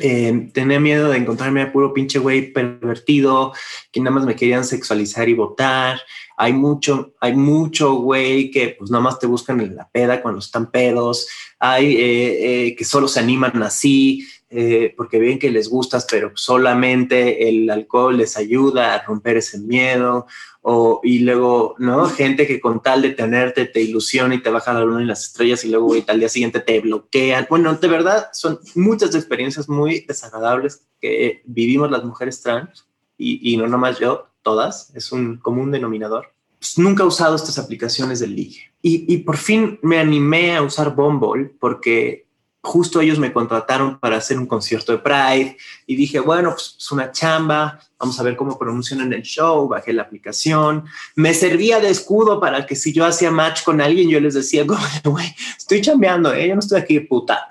[0.00, 3.52] Eh, tenía miedo de encontrarme a puro pinche güey pervertido,
[3.90, 6.00] que nada más me querían sexualizar y votar.
[6.36, 10.38] Hay mucho, hay mucho güey que pues nada más te buscan en la peda cuando
[10.38, 11.26] están pedos.
[11.58, 14.24] Hay eh, que solo se animan así.
[14.52, 19.60] Eh, porque ven que les gustas, pero solamente el alcohol les ayuda a romper ese
[19.60, 20.26] miedo,
[20.62, 22.06] o, y luego, ¿no?
[22.06, 25.26] Gente que con tal de tenerte te ilusiona y te baja la luna y las
[25.26, 27.46] estrellas y luego y al día siguiente te bloquean.
[27.48, 33.56] Bueno, de verdad, son muchas experiencias muy desagradables que vivimos las mujeres trans y, y
[33.56, 36.32] no nomás yo, todas, es un común denominador.
[36.58, 38.72] Pues nunca he usado estas aplicaciones de ligue.
[38.82, 42.26] Y, y por fin me animé a usar Bumble porque
[42.62, 46.92] justo ellos me contrataron para hacer un concierto de Pride y dije, bueno, pues es
[46.92, 50.84] una chamba, vamos a ver cómo promocionan el show, bajé la aplicación,
[51.16, 54.64] me servía de escudo para que si yo hacía match con alguien, yo les decía,
[55.04, 56.48] güey, estoy chambeando, ¿eh?
[56.48, 57.48] yo no estoy aquí puta.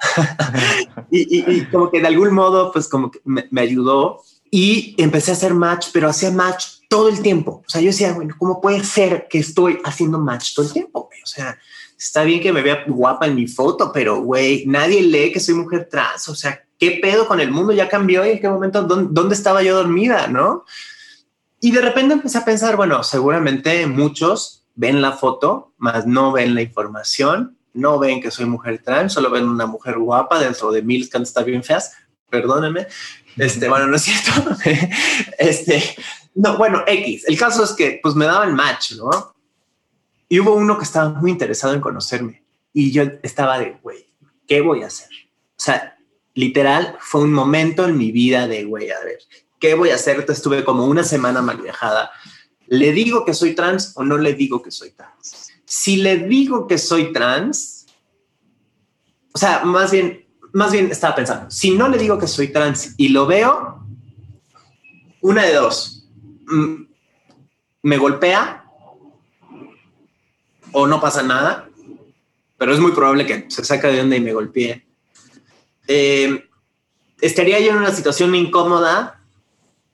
[1.11, 5.33] y, como que de algún modo, pues como que me, me, ayudó y empecé a
[5.33, 7.63] hacer match, pero hacía match todo el tiempo.
[7.65, 11.09] O sea, yo decía, bueno, ¿cómo puede ser que estoy haciendo match todo el tiempo?
[11.23, 11.57] O sea,
[11.99, 15.55] está bien que me vea guapa en mi foto, pero güey, nadie lee que soy
[15.55, 16.29] mujer trans.
[16.29, 17.73] O sea, ¿qué pedo con el mundo?
[17.73, 20.27] Ya cambió y en qué momento, dónde, estaba yo dormida?
[20.27, 20.63] ¿No?
[21.59, 26.55] Y de repente empecé a pensar, bueno, seguramente muchos ven la foto, más no ven
[26.55, 30.81] la información, no ven que soy mujer trans, solo ven una mujer guapa dentro de
[30.81, 31.91] mil que está bien feas.
[32.29, 32.87] Perdónenme.
[33.35, 34.55] Este, bueno, no es cierto.
[35.37, 35.83] este,
[36.33, 37.25] no, bueno, X.
[37.27, 39.33] El caso es que pues me daban match, ¿no?
[40.29, 44.13] Y hubo uno que estaba muy interesado en conocerme y yo estaba de, güey,
[44.47, 45.09] ¿qué voy a hacer?
[45.57, 45.97] O sea,
[46.35, 49.17] literal, fue un momento en mi vida de, güey, a ver,
[49.59, 50.23] ¿qué voy a hacer?
[50.29, 52.11] Estuve como una semana mal viajada.
[52.67, 55.51] ¿Le digo que soy trans o no le digo que soy trans?
[55.65, 57.87] Si le digo que soy trans,
[59.33, 62.93] o sea, más bien, más bien estaba pensando, si no le digo que soy trans
[62.97, 63.83] y lo veo,
[65.21, 66.07] una de dos,
[66.47, 66.83] mm,
[67.81, 68.58] me golpea
[70.71, 71.69] o no pasa nada,
[72.57, 74.85] pero es muy probable que se saca de onda y me golpee.
[75.87, 76.47] Eh,
[77.21, 79.21] estaría yo en una situación incómoda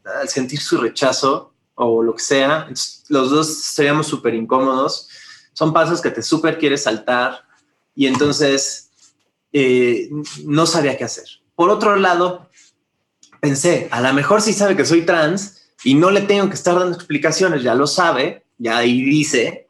[0.04, 2.68] al sentir su rechazo o lo que sea.
[3.10, 5.10] Los dos estaríamos súper incómodos.
[5.54, 7.46] Son pasos que te súper quieres saltar
[7.96, 8.92] y entonces
[9.54, 10.10] eh,
[10.44, 11.26] no sabía qué hacer.
[11.56, 12.50] Por otro lado,
[13.40, 16.78] pensé, a lo mejor sí sabe que soy trans y no le tengo que estar
[16.78, 19.65] dando explicaciones, ya lo sabe, ya ahí dice,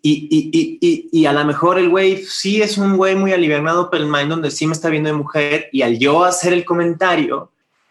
[0.00, 3.90] y, y, y, y, a lo mejor el güey sí es un güey muy aliviado
[3.90, 6.64] pero el mind donde sí me está viendo de mujer y al yo hacer el
[6.64, 7.50] comentario,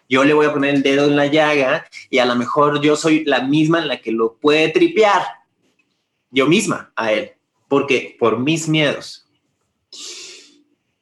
[0.10, 2.96] yo le voy a poner el dedo en la llaga y a lo mejor yo
[2.96, 5.24] soy la misma en la que lo puede tripear,
[6.32, 7.32] yo misma a él,
[7.68, 9.28] porque por mis miedos.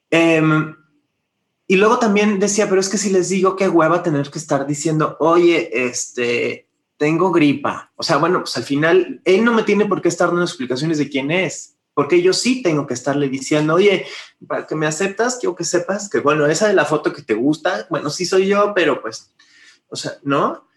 [0.10, 0.76] Em,
[1.68, 4.66] y luego también decía, pero es que si les digo qué hueva tener que estar
[4.66, 6.65] diciendo, oye, este,
[6.98, 7.92] tengo gripa.
[7.96, 10.98] O sea, bueno, pues al final él no me tiene por qué estar dando explicaciones
[10.98, 14.06] de quién es, porque yo sí tengo que estarle diciendo, oye,
[14.48, 17.34] para que me aceptas, quiero que sepas que, bueno, esa de la foto que te
[17.34, 19.34] gusta, bueno, sí soy yo, pero pues,
[19.88, 20.68] o sea, ¿no?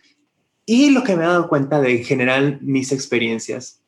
[0.65, 3.83] Y lo que me he dado cuenta de en general mis experiencias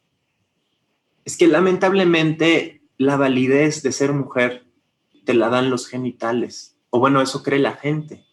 [1.24, 4.66] es que lamentablemente la validez de ser mujer
[5.24, 8.24] te la dan los genitales, o bueno, eso cree la gente.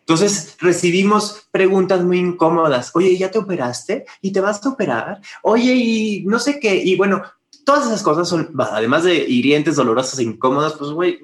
[0.00, 2.90] Entonces recibimos preguntas muy incómodas.
[2.94, 4.04] Oye, ¿ya te operaste?
[4.20, 5.20] ¿Y te vas a operar?
[5.42, 6.74] Oye, y no sé qué.
[6.76, 7.22] Y bueno,
[7.64, 11.20] todas esas cosas son, además de hirientes, dolorosas e incómodas, pues, güey,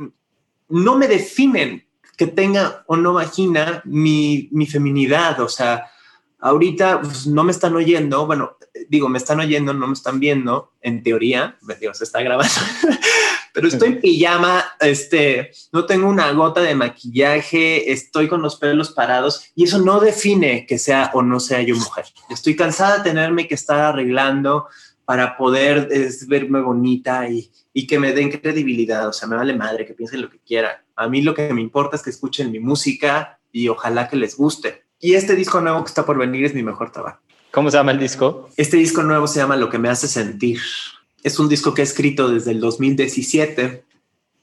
[0.68, 1.84] no me definen
[2.16, 5.40] que tenga o no vagina mi, mi feminidad.
[5.40, 5.90] O sea,
[6.38, 8.56] Ahorita pues, no me están oyendo, bueno,
[8.88, 12.52] digo, me están oyendo, no me están viendo, en teoría, digo, se está grabando,
[13.56, 18.90] pero estoy en pijama, este, no tengo una gota de maquillaje, estoy con los pelos
[18.90, 22.04] parados y eso no define que sea o no sea yo mujer.
[22.28, 24.66] Estoy cansada de tenerme que estar arreglando
[25.06, 25.88] para poder
[26.28, 30.20] verme bonita y, y que me den credibilidad, o sea, me vale madre que piensen
[30.20, 30.76] lo que quieran.
[30.94, 34.36] A mí lo que me importa es que escuchen mi música y ojalá que les
[34.36, 34.84] guste.
[35.00, 37.20] Y este disco nuevo que está por venir es mi mejor trabajo.
[37.52, 38.50] ¿Cómo se llama el disco?
[38.58, 40.60] Este disco nuevo se llama Lo que me hace sentir.
[41.26, 43.82] Es un disco que he escrito desde el 2017.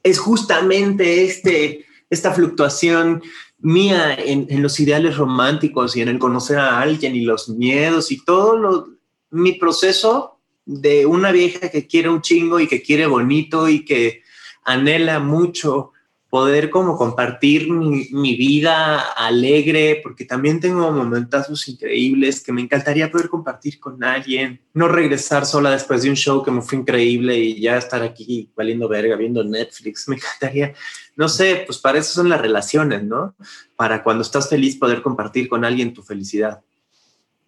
[0.03, 3.23] Es justamente este, esta fluctuación
[3.59, 8.21] mía en, los ideales románticos y en el conocer a alguien y los miedos y
[8.25, 8.89] todo lo,
[9.31, 14.21] mi proceso de una vieja que quiere un chingo y que quiere bonito y que
[14.65, 15.92] anhela mucho
[16.33, 23.29] poder como compartir mi, vida alegre, porque también tengo momentazos increíbles que me encantaría poder
[23.29, 27.61] compartir con alguien, no regresar sola después de un show que me fue increíble y
[27.61, 30.73] ya estar aquí valiendo verga, viendo Netflix, me encantaría,
[31.15, 33.35] no sé, pues para eso son las relaciones, ¿no?
[33.75, 36.61] Para cuando estás feliz poder compartir con alguien tu felicidad.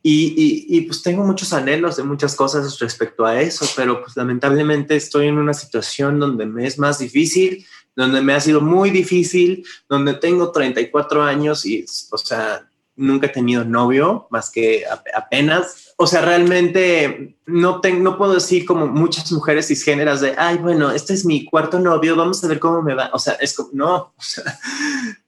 [0.08, 4.96] Y, y, pues tengo muchos anhelos de muchas cosas respecto a eso, pero pues lamentablemente
[4.96, 9.66] estoy en una situación donde me es más difícil donde me ha sido muy difícil,
[9.88, 14.84] donde tengo 34 años y, o sea, nunca he tenido novio más que
[15.16, 15.94] apenas.
[15.98, 20.92] O sea, realmente no, tengo, no puedo decir como muchas mujeres cisgéneras de, ay, bueno,
[20.92, 23.10] este es mi cuarto novio, vamos a ver cómo me va.
[23.14, 24.44] O sea, es como, no, o sea,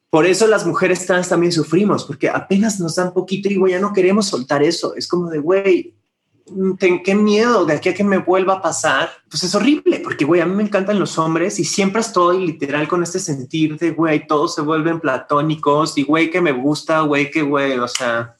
[0.09, 3.93] por eso las mujeres trans también sufrimos, porque apenas nos dan poquito y, ya no
[3.93, 4.95] queremos soltar eso.
[4.95, 5.95] Es como de, güey,
[7.03, 10.39] qué miedo de aquí a que me vuelva a pasar, pues es horrible, porque güey,
[10.39, 14.27] a mí me encantan los hombres y siempre estoy literal con este sentir de güey,
[14.27, 18.35] todos se vuelven platónicos y güey, que me gusta, güey, que güey, o sea,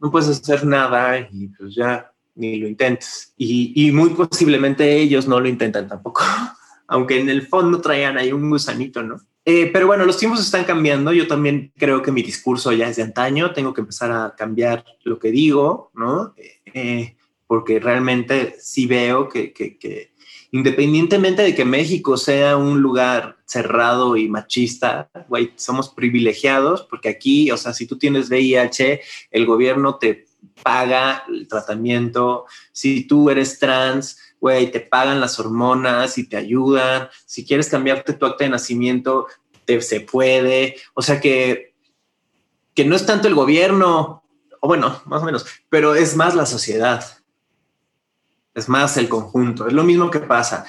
[0.00, 3.34] no puedes hacer nada y pues ya ni lo intentes.
[3.36, 6.22] Y, y muy posiblemente ellos no lo intentan tampoco,
[6.88, 9.20] aunque en el fondo traían ahí un gusanito, ¿no?
[9.44, 11.12] Eh, pero bueno, los tiempos están cambiando.
[11.12, 13.52] Yo también creo que mi discurso ya es de antaño.
[13.52, 16.34] Tengo que empezar a cambiar lo que digo, ¿no?
[16.74, 17.16] Eh,
[17.46, 20.12] porque realmente sí veo que, que,
[20.52, 25.10] independientemente de que México sea un lugar cerrado y machista,
[25.56, 29.00] somos privilegiados porque aquí, o sea, si tú tienes VIH,
[29.32, 30.26] el gobierno te
[30.62, 37.08] paga el tratamiento, si tú eres trans, güey, te pagan las hormonas y te ayudan,
[37.26, 39.26] si quieres cambiarte tu acta de nacimiento,
[39.64, 41.74] te, se puede, o sea que,
[42.74, 44.24] que no es tanto el gobierno,
[44.60, 47.04] o bueno, más o menos, pero es más la sociedad
[48.54, 49.66] es más el conjunto.
[49.66, 50.66] Es lo mismo que pasa.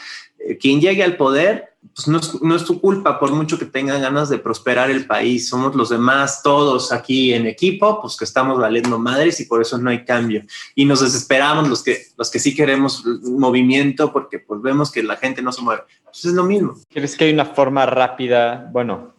[0.47, 3.65] Eh, quien llegue al poder, pues no es, no es, tu culpa, por mucho que
[3.65, 5.49] tengan ganas de prosperar el país.
[5.49, 9.77] Somos los demás, todos aquí en equipo, pues que estamos valiendo madres y por eso
[9.77, 10.43] no hay cambio.
[10.75, 15.17] Y nos desesperamos los que, los que sí queremos movimiento porque pues vemos que la
[15.17, 15.83] gente no se mueve.
[16.05, 16.75] Pues es lo mismo.
[16.89, 19.13] ¿Crees que hay una forma rápida, bueno,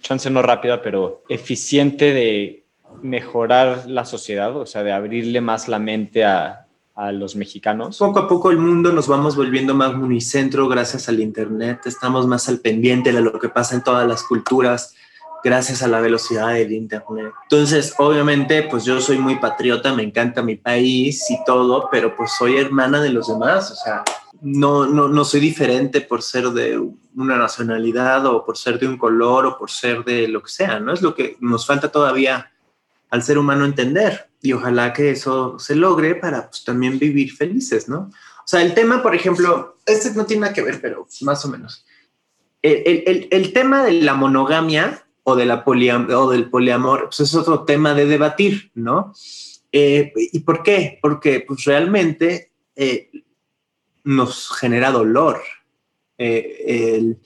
[0.00, 2.64] chance no rápida, pero eficiente de
[3.02, 4.56] mejorar la sociedad?
[4.56, 6.65] O sea, de abrirle más la mente a
[6.96, 7.98] a los mexicanos?
[7.98, 12.48] Poco a poco el mundo nos vamos volviendo más unicentro gracias al Internet, estamos más
[12.48, 14.94] al pendiente de lo que pasa en todas las culturas
[15.44, 17.32] gracias a la velocidad del Internet.
[17.44, 22.32] Entonces, obviamente, pues yo soy muy patriota, me encanta mi país y todo, pero pues
[22.36, 24.02] soy hermana de los demás, o sea,
[24.40, 26.82] no, no, no soy diferente por ser de
[27.14, 30.80] una nacionalidad o por ser de un color o por ser de lo que sea,
[30.80, 30.92] ¿no?
[30.92, 32.50] Es lo que nos falta todavía
[33.10, 37.88] al ser humano entender y ojalá que eso se logre para pues, también vivir felices,
[37.88, 38.10] ¿no?
[38.38, 41.48] O sea, el tema, por ejemplo, este no tiene nada que ver, pero más o
[41.48, 41.84] menos.
[42.62, 47.20] El, el, el tema de la monogamia o, de la poliam o del poliamor pues
[47.20, 49.12] es otro tema de debatir, ¿no?
[49.72, 51.00] Eh, ¿Y por qué?
[51.02, 53.10] Porque pues realmente eh,
[54.04, 55.42] nos genera dolor
[56.18, 57.16] eh,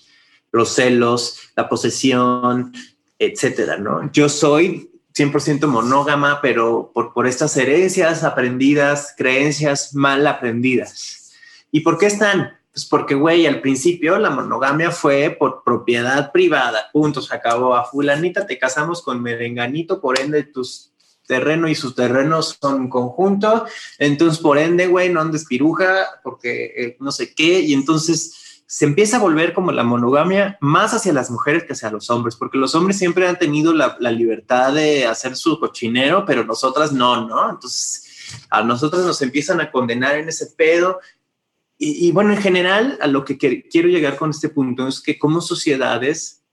[0.53, 2.73] los celos, la posesión,
[3.19, 4.11] etcétera, ¿no?
[4.11, 4.90] Yo soy
[5.21, 11.33] 100% monógama, pero por, por estas herencias aprendidas, creencias mal aprendidas.
[11.71, 12.59] ¿Y por qué están?
[12.73, 16.89] Pues porque, güey, al principio la monogamia fue por propiedad privada.
[16.93, 17.75] Punto, se acabó.
[17.75, 20.93] A fulanita te casamos con merenganito, por ende tus
[21.27, 23.67] terrenos y sus terrenos son conjunto.
[23.99, 27.61] Entonces, por ende, güey, no andes piruja porque eh, no sé qué.
[27.61, 28.40] Y entonces
[28.71, 32.37] se empieza a volver como la monogamia más hacia las mujeres que hacia los hombres,
[32.37, 37.27] porque los hombres siempre han tenido la, libertad de hacer su cochinero, pero nosotras no,
[37.27, 37.51] ¿no?
[37.51, 38.05] Entonces,
[38.49, 41.01] a nosotras nos empiezan a condenar en ese pedo.
[41.79, 45.41] Y, bueno, en general, a lo que quiero llegar con este punto es que como
[45.41, 46.45] sociedades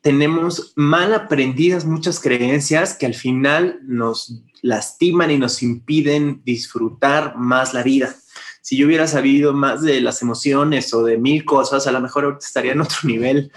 [0.00, 7.74] tenemos mal aprendidas muchas creencias que al final nos lastiman y nos impiden disfrutar más
[7.74, 8.14] la vida.
[8.62, 12.38] Si yo hubiera sabido más de las emociones o de mil cosas, a lo mejor
[12.40, 13.52] estaría en otro nivel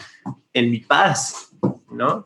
[0.51, 1.49] en mi paz,
[1.91, 2.26] ¿no?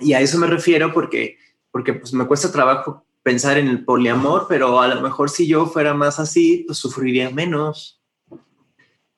[0.00, 1.38] Y a eso me refiero porque,
[1.70, 5.66] porque pues me cuesta trabajo pensar en el poliamor, pero a lo mejor si yo
[5.66, 8.02] fuera más así, pues sufriría menos.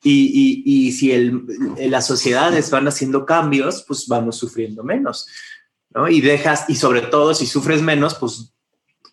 [0.03, 1.47] Y, si el,
[1.91, 5.27] las sociedades van haciendo cambios, pues vamos sufriendo menos,
[5.91, 6.09] ¿no?
[6.09, 8.55] Y dejas, y sobre todo si sufres menos, pues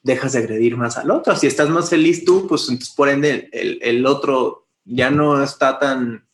[0.03, 1.35] dejas de agredir más al otro.
[1.35, 6.27] Si estás más feliz tú, pues entonces por ende el, otro ya no está tan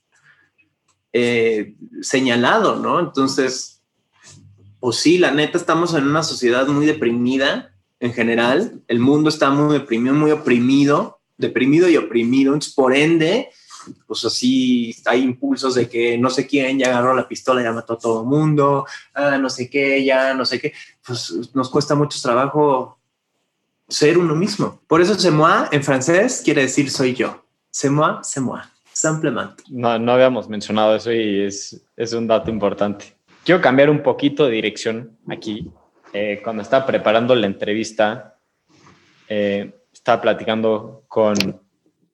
[1.14, 3.00] eh, señalado, ¿no?
[3.00, 3.82] Entonces,
[4.80, 8.82] pues sí, la neta estamos en una sociedad muy deprimida en general.
[8.88, 12.54] El mundo está muy deprimido, muy oprimido, deprimido y oprimido.
[12.54, 13.50] Entonces, por ende,
[14.08, 17.94] pues así hay impulsos de que no sé quién ya agarró la pistola ya mató
[17.94, 20.74] a todo el mundo, ah, no sé qué, ya no sé qué,
[21.06, 22.99] pues nos cuesta mucho trabajo
[23.90, 24.80] ser uno mismo.
[24.88, 27.44] Por eso c'est moi en francés quiere decir soy yo.
[27.72, 28.62] C'est moi, c'est moi.
[28.94, 29.56] Simplement.
[29.70, 33.16] No, no habíamos mencionado eso y es, es un dato importante.
[33.44, 35.72] Quiero cambiar un poquito de dirección aquí.
[36.14, 38.38] Eh, cuando estaba preparando la entrevista,
[39.28, 41.62] eh, estaba platicando con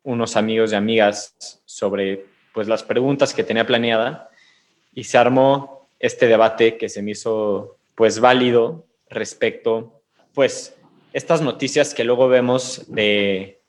[0.04, 4.30] unos amigos y amigas sobre pues las preguntas que tenía planeada
[4.94, 10.02] y se armó este debate que se me hizo pues válido respecto
[10.34, 10.76] pues
[11.16, 13.62] estas noticias que luego vemos de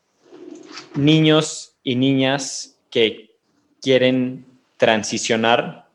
[0.96, 3.38] niños y niñas que
[3.80, 4.44] quieren
[4.76, 5.88] transicionar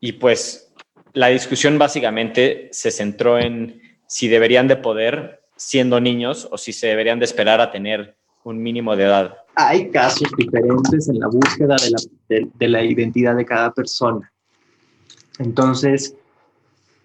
[0.00, 0.72] y pues
[1.14, 6.88] la discusión básicamente se centró en si deberían de poder siendo niños o si se
[6.88, 11.76] deberían de esperar a tener un mínimo de edad hay casos diferentes en la búsqueda
[11.82, 14.30] de la, de, la identidad de cada persona.
[15.38, 16.14] Entonces,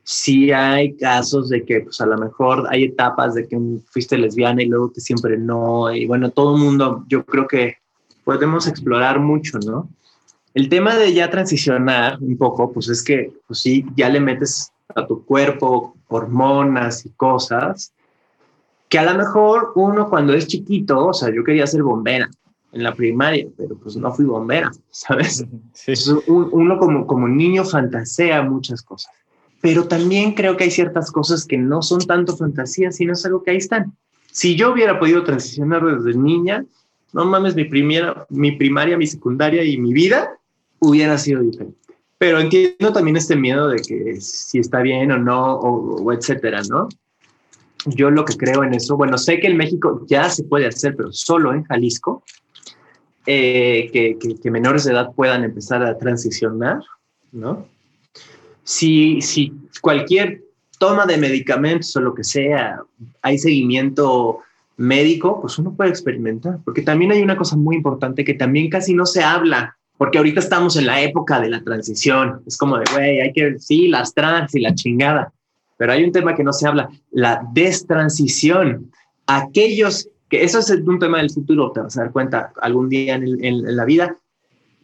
[0.03, 4.63] sí hay casos de que pues a lo mejor hay etapas de que fuiste lesbiana
[4.63, 7.75] y luego que siempre no, y bueno, todo el mundo, yo creo que
[8.23, 9.89] podemos explorar mucho, ¿no?
[10.53, 14.71] El tema de ya transicionar un poco, pues es que, pues sí, ya le metes
[14.95, 17.93] a tu cuerpo hormonas y cosas,
[18.89, 22.29] que a lo mejor uno cuando es chiquito, o sea, yo quería ser bombera,
[22.73, 25.45] en la primaria, pero pues no fui bombera, ¿sabes?
[26.27, 29.13] uno como, como niño fantasea muchas cosas,
[29.61, 33.43] pero también creo que hay ciertas cosas que no son tanto fantasías, sino es algo
[33.43, 33.95] que ahí están.
[34.31, 36.65] Si yo hubiera podido transicionar desde niña,
[37.13, 40.31] no mames, mi, primera, mi primaria, mi secundaria y mi vida
[40.79, 41.77] hubiera sido diferente.
[42.17, 46.61] Pero entiendo también este miedo de que si está bien o no, o, o etcétera,
[46.69, 46.87] ¿no?
[47.85, 50.95] Yo lo que creo en eso, bueno, sé que en México ya se puede hacer,
[50.95, 52.23] pero solo en Jalisco,
[53.25, 56.81] eh, que, menores de edad puedan empezar a transicionar,
[57.31, 57.67] ¿no?
[58.71, 59.51] Si, si
[59.81, 60.41] cualquier
[60.79, 62.81] toma de medicamentos o lo que sea,
[63.21, 64.39] hay seguimiento
[64.77, 68.93] médico, pues uno puede experimentar, porque también hay una cosa muy importante que también casi
[68.93, 72.85] no se habla, porque ahorita estamos en la época de la transición, es como de,
[72.93, 75.33] güey, hay que, sí, las trans y la chingada,
[75.77, 78.91] pero hay un tema que no se habla, la destransición.
[79.27, 83.15] Aquellos que eso es un tema del futuro, te vas a dar cuenta algún día
[83.15, 84.17] en, la vida.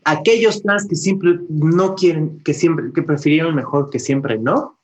[0.09, 4.77] Aquellos trans que siempre no quieren, que siempre, que prefirieron mejor que siempre no,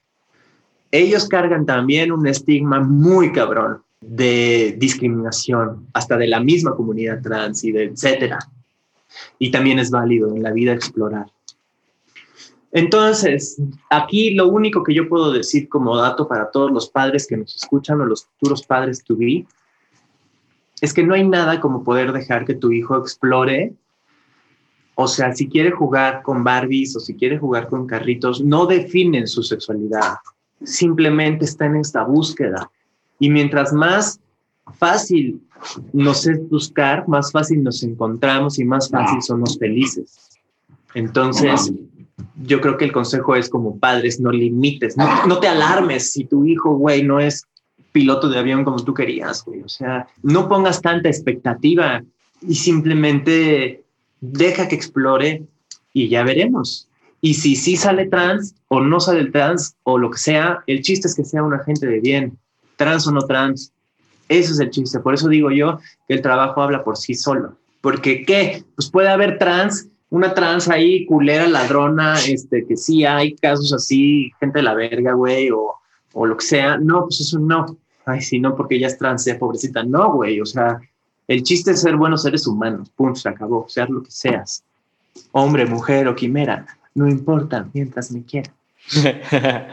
[0.91, 7.63] ellos cargan también un estigma muy cabrón de discriminación, hasta de la misma comunidad trans
[7.63, 8.37] y de etcétera.
[9.39, 11.27] Y también es válido en la vida explorar.
[12.73, 17.37] Entonces, aquí lo único que yo puedo decir como dato para todos los padres que
[17.37, 19.45] nos escuchan o los futuros padres to be
[20.81, 23.73] es que no hay nada como poder dejar que tu hijo explore.
[24.95, 29.27] O sea, si quiere jugar con Barbies o si quiere jugar con carritos, no definen
[29.27, 30.15] su sexualidad.
[30.63, 32.69] Simplemente está en esta búsqueda.
[33.19, 34.19] Y mientras más
[34.77, 35.41] fácil
[35.93, 40.39] nos es buscar, más fácil nos encontramos y más fácil somos felices.
[40.93, 41.73] Entonces,
[42.43, 46.25] yo creo que el consejo es como padres, no limites, no, no te alarmes si
[46.25, 47.45] tu hijo, güey, no es
[47.91, 49.61] piloto de avión como tú querías, güey.
[49.61, 52.03] O sea, no pongas tanta expectativa
[52.41, 53.82] y simplemente
[54.31, 55.43] deja que explore
[55.91, 56.87] y ya veremos.
[57.19, 61.07] Y si sí sale trans o no sale trans o lo que sea, el chiste
[61.07, 62.37] es que sea un agente de bien,
[62.77, 63.73] trans o no trans.
[64.29, 64.99] Eso es el chiste.
[64.99, 67.57] Por eso digo yo que el trabajo habla por sí solo.
[67.81, 68.63] Porque, ¿qué?
[68.75, 74.31] Pues puede haber trans, una trans ahí, culera, ladrona, este, que sí hay casos así,
[74.39, 75.75] gente de la verga, güey, o,
[76.13, 76.77] o lo que sea.
[76.77, 79.83] No, pues eso no ay, sí, no, porque ella es trans, sea pobrecita.
[79.83, 80.79] No, güey, o sea,
[81.27, 84.63] el chiste es ser buenos seres humanos, punto, se acabó, seas lo que seas.
[85.31, 88.53] Hombre, mujer o quimera, no importa, mientras me quieran.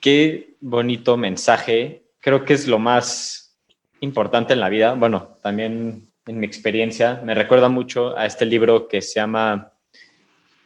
[0.00, 2.02] Qué bonito mensaje.
[2.20, 3.56] Creo que es lo más
[4.00, 4.94] importante en la vida.
[4.94, 9.72] Bueno, también en mi experiencia me recuerda mucho a este libro que se llama,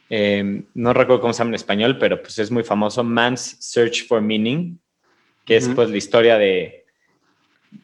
[0.09, 4.07] eh, no recuerdo cómo se llama en español, pero pues es muy famoso, Man's Search
[4.07, 4.79] for Meaning,
[5.45, 6.80] que es pues la historia de,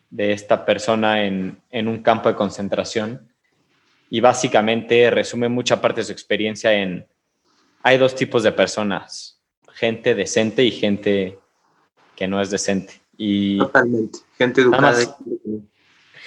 [0.09, 3.27] de esta persona en, en un campo de concentración
[4.09, 7.05] y básicamente resume mucha parte de su experiencia en,
[7.83, 9.39] hay dos tipos de personas,
[9.73, 11.39] gente decente y gente
[12.15, 13.01] que no es decente.
[13.17, 15.17] Y Totalmente, gente educada.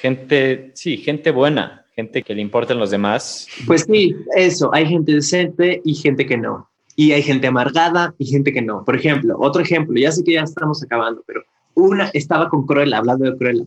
[0.00, 3.46] gente, sí, gente buena, gente que le importan los demás.
[3.66, 6.68] Pues sí, eso, hay gente decente y gente que no.
[6.96, 8.84] Y hay gente amargada y gente que no.
[8.84, 11.42] Por ejemplo, otro ejemplo, ya sé que ya estamos acabando, pero
[11.74, 13.64] una estaba con Cruella, hablando de Cruella.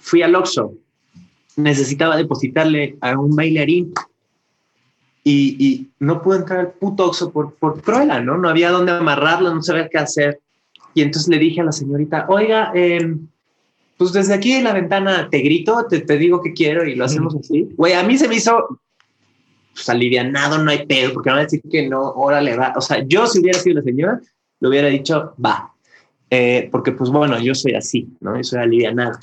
[0.00, 0.74] Fui al Oxxo
[1.58, 3.92] necesitaba depositarle a un bailarín
[5.24, 8.38] y, no pude entrar al puto Oxxo por, por Cruella, ¿no?
[8.38, 10.40] No había dónde amarrarlo, no sabía qué hacer.
[10.94, 13.26] Y entonces le dije a la señorita, oiga, em,
[13.98, 17.04] pues desde aquí en la ventana te grito, te, te digo que quiero y lo
[17.04, 17.68] hacemos así.
[17.76, 18.80] Güey, a mí se me hizo
[19.74, 22.72] pues, alivianado, no hay pedo, porque van a decir que no, órale, va.
[22.76, 24.20] O sea, yo si hubiera sido la señora,
[24.60, 25.74] le hubiera dicho, va.
[26.30, 28.36] Eh, porque pues bueno, yo soy así, ¿no?
[28.36, 29.18] Yo soy alivianado.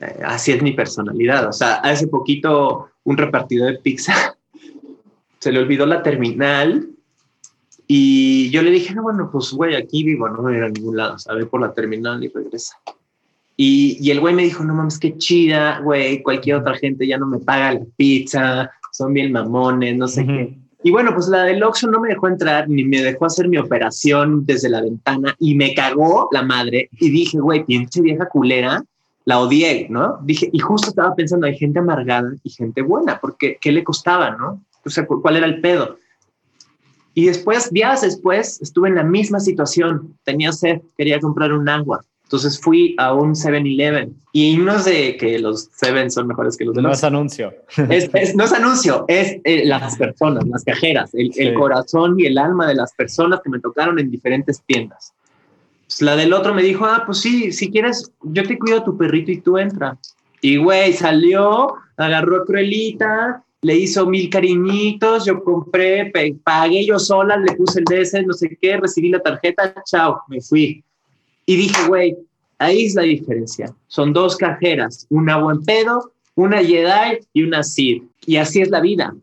[0.00, 1.48] Eh, así es mi personalidad.
[1.48, 4.36] O sea, hace poquito un repartidor de pizza
[5.38, 6.88] se le olvidó la terminal
[7.86, 10.68] y yo le dije, no, bueno, pues güey, aquí vivo, no voy a ir a
[10.70, 12.78] ningún lado, sabe por la terminal y regresa.
[13.56, 17.18] Y, y el güey me dijo, no mames, qué chida, güey, cualquier otra gente ya
[17.18, 20.58] no me paga la pizza, son bien mamones, no sé qué.
[20.86, 23.56] Y bueno, pues la del Oxxo no me dejó entrar ni me dejó hacer mi
[23.56, 28.84] operación desde la ventana y me cagó la madre y dije, güey, pinche vieja culera,
[29.24, 30.18] la odié, ¿no?
[30.22, 34.32] Dije, y justo estaba pensando, hay gente amargada y gente buena, porque ¿qué le costaba,
[34.32, 34.62] no?
[34.84, 35.96] O sea, ¿cuál era el pedo?
[37.14, 40.18] Y después, días después, estuve en la misma situación.
[40.22, 42.04] Tenía sed, quería comprar un agua.
[42.34, 46.74] Entonces fui a un 7-Eleven y no sé que los 7 son mejores que los
[46.74, 46.90] demás.
[46.90, 47.54] No es anuncio.
[47.88, 52.36] Es, no es anuncio, es eh, las personas, las cajeras, el, el corazón y el
[52.38, 55.14] alma de las personas que me tocaron en diferentes tiendas.
[55.86, 58.84] Pues, la del otro me dijo, ah, pues sí, si quieres, yo te cuido a
[58.84, 59.96] tu perrito y tú entra.
[60.40, 66.12] Y güey, salió, agarró a Cruelita, le hizo mil cariñitos, yo compré,
[66.42, 70.40] pagué yo sola, le puse el DS, no sé qué, recibí la tarjeta, chao, me
[70.40, 70.82] fui.
[71.46, 72.16] Y dije, güey,
[72.58, 73.74] ahí es la diferencia.
[73.86, 78.02] Son dos cajeras, una buen pedo, una Jedi y una Sith.
[78.26, 79.14] Y así es la vida.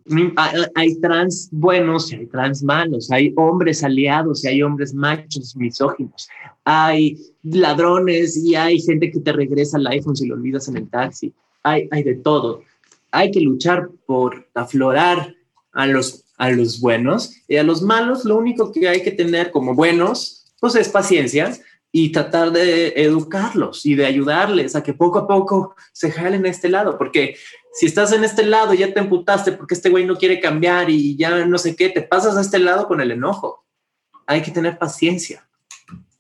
[0.75, 6.29] Hay trans buenos y hay trans malos, hay hombres aliados y hay hombres machos misóginos,
[6.63, 10.89] hay ladrones y hay gente que te regresa el iPhone si lo olvidas en el
[10.89, 12.61] taxi, hay, hay de todo.
[13.11, 15.35] Hay que luchar por aflorar
[15.73, 19.51] a los, a los buenos y a los malos lo único que hay que tener
[19.51, 21.51] como buenos, pues es paciencia
[21.91, 26.49] y tratar de educarlos y de ayudarles a que poco a poco se jalen a
[26.49, 27.35] este lado, porque
[27.73, 31.15] si estás en este lado ya te emputaste porque este güey no quiere cambiar y
[31.17, 33.65] ya no sé qué, te pasas a este lado con el enojo.
[34.25, 35.47] Hay que tener paciencia,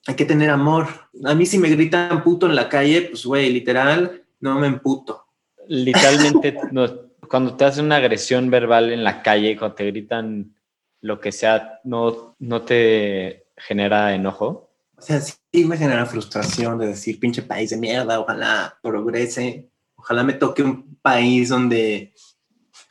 [0.07, 0.87] hay que tener amor.
[1.23, 5.25] A mí si me gritan puto en la calle, pues güey, literal, no me emputo.
[5.67, 6.57] Literalmente,
[7.29, 10.53] cuando te hacen una agresión verbal en la calle, cuando te gritan
[10.99, 14.70] lo que sea, ¿no, no te genera enojo?
[15.01, 20.23] O sea, sí me genera frustración de decir, pinche país de mierda, ojalá progrese, ojalá
[20.23, 22.13] me toque un país donde,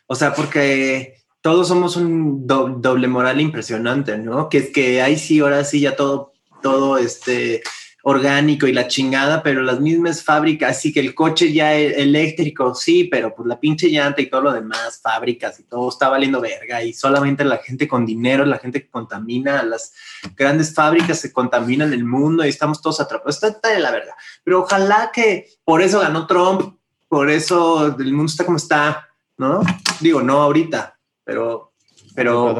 [0.08, 4.48] o sea, porque todos somos un doble moral impresionante, ¿no?
[4.48, 7.62] Que que ahí sí, ahora sí ya todo, todo este
[8.02, 12.74] orgánico y la chingada, pero las mismas fábricas, sí que el coche ya e-, eléctrico,
[12.74, 16.40] sí, pero pues la pinche llanta y todo lo demás, fábricas y todo está valiendo
[16.40, 19.92] verga y solamente la gente con dinero, la gente que contamina, las
[20.36, 23.42] grandes fábricas se contaminan el mundo y estamos todos atrapados.
[23.42, 24.14] Está, de la verdad.
[24.44, 26.76] Pero ojalá que por eso ganó Trump,
[27.08, 29.60] por eso el mundo está como está, ¿no?
[30.00, 31.72] Digo, no ahorita, pero,
[32.14, 32.54] pero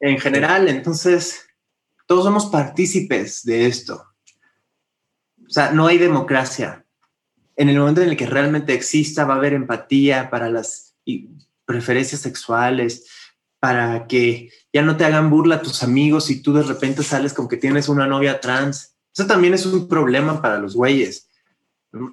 [0.00, 1.46] en general, entonces
[2.06, 4.07] todos somos partícipes de esto
[5.48, 6.84] o sea, no hay democracia.
[7.56, 10.94] En el momento en el que realmente exista, va a haber empatía para las
[11.64, 13.06] preferencias sexuales,
[13.58, 17.48] para que ya no te hagan burla tus amigos y tú de repente sales con
[17.48, 18.94] que tienes una novia trans.
[19.14, 21.28] Eso también es un problema para los güeyes.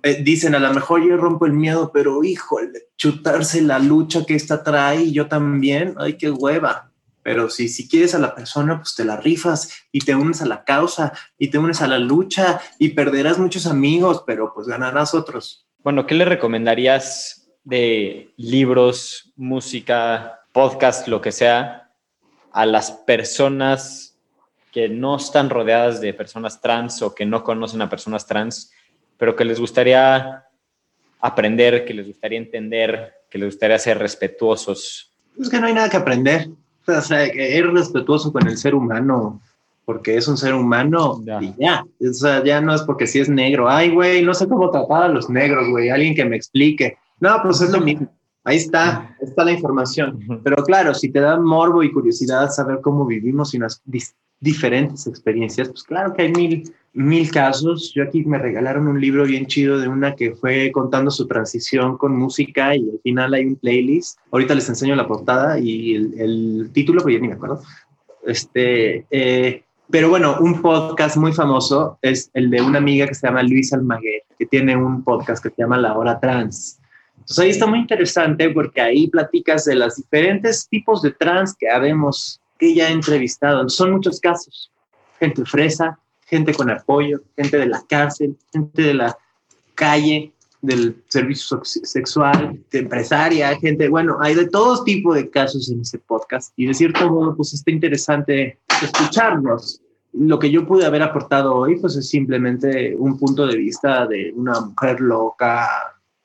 [0.03, 4.35] Eh, dicen, a lo mejor yo rompo el miedo, pero híjole, chutarse la lucha que
[4.35, 6.91] esta trae, yo también, ay, qué hueva.
[7.25, 10.45] Pero si, si quieres a la persona, pues te la rifas y te unes a
[10.45, 15.15] la causa y te unes a la lucha y perderás muchos amigos, pero pues ganarás
[15.15, 15.65] otros.
[15.83, 21.89] Bueno, ¿qué le recomendarías de libros, música, podcast, lo que sea,
[22.51, 24.19] a las personas
[24.71, 28.71] que no están rodeadas de personas trans o que no conocen a personas trans,
[29.17, 30.45] pero que les gustaría
[31.21, 35.11] aprender, que les gustaría entender, que les gustaría ser respetuosos?
[35.39, 36.49] Es que no hay nada que aprender.
[36.97, 39.41] O sea, que es respetuoso con el ser humano,
[39.85, 41.85] porque es un ser humano y ya.
[42.01, 43.69] O sea, ya no es porque si es negro.
[43.69, 45.89] Ay, güey, no sé cómo tratar a los negros, güey.
[45.89, 46.97] Alguien que me explique.
[47.19, 48.07] No, pues es lo mismo.
[48.43, 50.19] Ahí está, está la información.
[50.43, 53.81] Pero claro, si te da morbo y curiosidad saber cómo vivimos y unas
[54.39, 57.91] diferentes experiencias, pues claro que hay mil, mil casos.
[57.93, 61.97] Yo aquí me regalaron un libro bien chido de una que fue contando su transición
[61.97, 64.17] con música y al final hay un playlist.
[64.31, 67.61] Ahorita les enseño la portada y el, título, pero ya ni me acuerdo.
[68.25, 73.27] Este, eh, pero bueno, un podcast muy famoso es el de una amiga que se
[73.27, 76.79] llama Luis Almaguer, que tiene un podcast que se llama La Hora Trans.
[77.17, 81.69] Entonces ahí está muy interesante porque ahí platicas de los diferentes tipos de trans que
[81.69, 83.67] habemos, que ella ha entrevistado.
[83.67, 84.71] Son muchos casos.
[85.19, 89.17] Gente fresa, gente con apoyo, gente de la cárcel, gente de la
[89.75, 90.33] calle,
[90.65, 95.99] del servicio sexual, de empresaria, gente, bueno, hay de todo tipo de casos en ese
[95.99, 99.81] podcast y de cierto modo pues está interesante escucharnos.
[100.13, 104.33] Lo que yo pude haber aportado hoy pues es simplemente un punto de vista de
[104.35, 105.67] una mujer loca,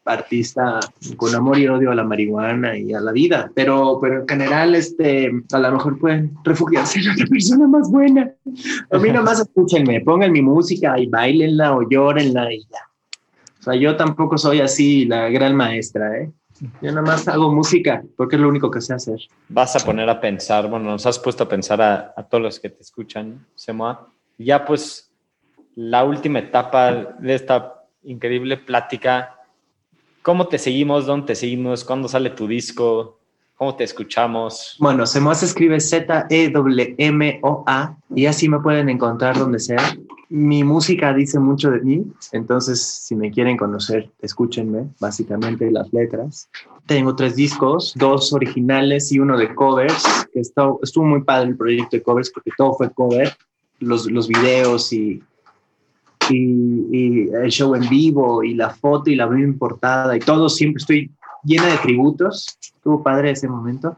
[0.05, 0.81] artista
[1.17, 4.75] con amor y odio a la marihuana y a la vida, pero, pero en general,
[4.75, 8.33] este, a lo mejor pueden refugiarse en otra persona más buena.
[8.91, 12.81] A mí nomás escúchenme, pongan mi música y bailenla o llórenla y ya.
[13.59, 16.31] O sea, yo tampoco soy así la gran maestra, ¿eh?
[16.83, 19.19] Yo nada más hago música porque es lo único que sé hacer.
[19.49, 22.61] Vas a poner a pensar, bueno, nos has puesto a pensar a, a todos los
[22.61, 24.09] que te escuchan, Semoa.
[24.37, 25.11] Ya pues
[25.75, 29.40] la última etapa de esta increíble plática
[30.23, 31.07] ¿Cómo te seguimos?
[31.07, 31.83] ¿Dónde te seguimos?
[31.83, 33.19] ¿Cuándo sale tu disco?
[33.57, 34.77] ¿Cómo te escuchamos?
[34.79, 36.37] Bueno, Semoa se escribe Z-E-M-O-A
[38.15, 39.97] y así me pueden encontrar donde sea.
[40.29, 46.51] Mi música dice mucho de mí, entonces si me quieren conocer, escúchenme, básicamente las letras.
[46.87, 50.05] Tengo tres discos, dos originales y uno de covers,
[50.35, 53.35] estuvo, estuvo muy padre el proyecto de covers porque todo fue cover,
[53.79, 55.23] los, los videos y
[56.31, 60.81] y, el show en vivo y la foto y la misma portada y todo, siempre
[60.81, 61.11] estoy
[61.45, 62.59] llena de tributos.
[62.61, 63.97] Estuvo padre ese momento.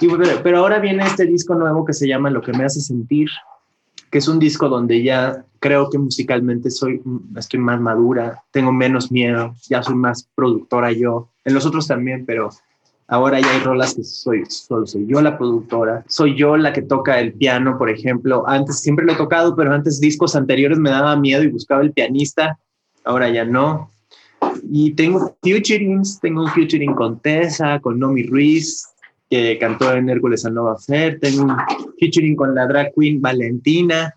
[0.00, 0.08] Y,
[0.42, 3.28] pero ahora viene este disco nuevo que se llama Lo que me hace sentir,
[4.10, 7.02] que es un disco donde ya creo que musicalmente soy,
[7.36, 11.28] estoy más madura, tengo menos miedo, ya soy más productora yo.
[11.44, 12.50] En los otros también, pero
[13.10, 16.82] Ahora ya hay rolas que soy, solo soy yo la productora, soy yo la que
[16.82, 18.44] toca el piano, por ejemplo.
[18.46, 21.92] Antes siempre lo he tocado, pero antes discos anteriores me daba miedo y buscaba el
[21.92, 22.56] pianista.
[23.04, 23.90] Ahora ya no.
[24.70, 28.86] Y tengo futurings, tengo un futuring con Tessa, con Nomi Ruiz,
[29.28, 31.18] que cantó en Hércules a Nova Fair.
[31.18, 31.56] Tengo un
[31.98, 34.14] featuring con la drag queen Valentina.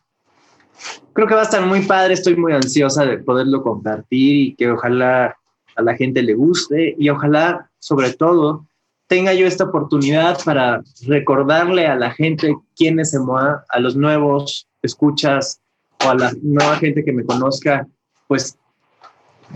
[1.13, 4.69] Creo que va a estar muy padre, estoy muy ansiosa de poderlo compartir y que
[4.69, 5.35] ojalá
[5.75, 8.67] a la gente le guste y ojalá, sobre todo,
[9.07, 14.67] tenga yo esta oportunidad para recordarle a la gente quién es Emoa, a los nuevos
[14.81, 15.61] escuchas
[16.05, 17.87] o a la nueva gente que me conozca,
[18.27, 18.57] pues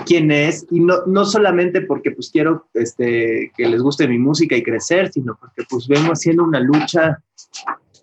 [0.06, 0.66] quién es.
[0.72, 5.12] Y no, no solamente porque pues quiero este, que les guste mi música y crecer,
[5.12, 7.18] sino porque pues vengo haciendo una lucha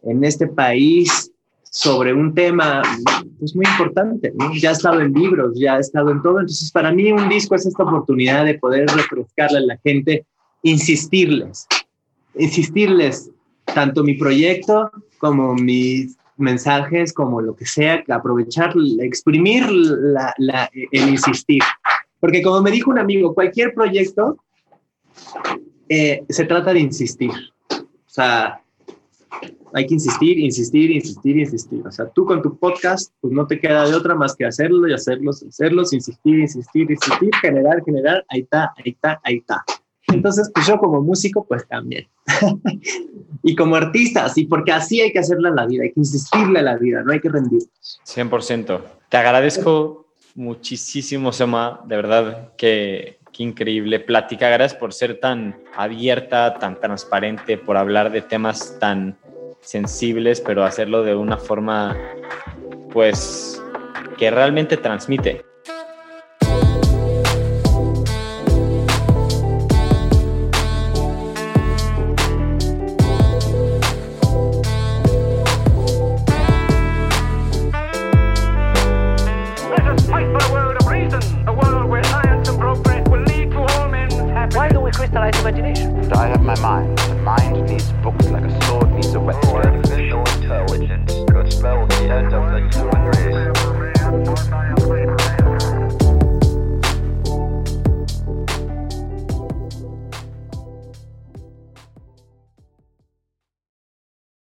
[0.02, 1.30] en este país
[1.74, 2.82] sobre un tema
[3.40, 6.92] pues muy importante, ya he estado en libros, ya he estado en todo, entonces para
[6.92, 10.24] mí un disco es esta oportunidad de poder refrescarle a la gente
[10.64, 11.68] insistirles,
[12.34, 13.30] insistirles
[13.72, 20.34] tanto mi proyecto como mis mensajes, como lo que sea, aprovechar, exprimir la,
[20.72, 21.62] el insistir.
[22.18, 24.36] Porque como me dijo un amigo, cualquier proyecto
[25.88, 27.30] eh, se trata de insistir.
[27.70, 28.60] O sea,
[29.74, 31.86] hay que insistir, insistir, insistir, insistir.
[31.86, 34.88] O sea, tú con tu podcast, pues no te queda de otra más que hacerlo
[34.88, 39.64] y hacerlo, hacerlo, insistir, insistir, insistir, generar, generar, ahí está, ahí está, ahí está.
[40.14, 42.06] Entonces, pues yo como músico, pues también.
[43.42, 46.60] y como artista, sí, porque así hay que hacerla en la vida, hay que insistirle
[46.60, 48.00] a la vida, no hay que rendirnos.
[48.06, 48.80] 100%.
[49.08, 54.48] Te agradezco muchísimo, Sema, de verdad que, qué increíble plática.
[54.48, 59.16] Gracias por ser tan abierta, tan transparente, por hablar de temas tan
[59.60, 61.96] sensibles, pero hacerlo de una forma,
[62.92, 63.60] pues,
[64.16, 65.44] que realmente transmite.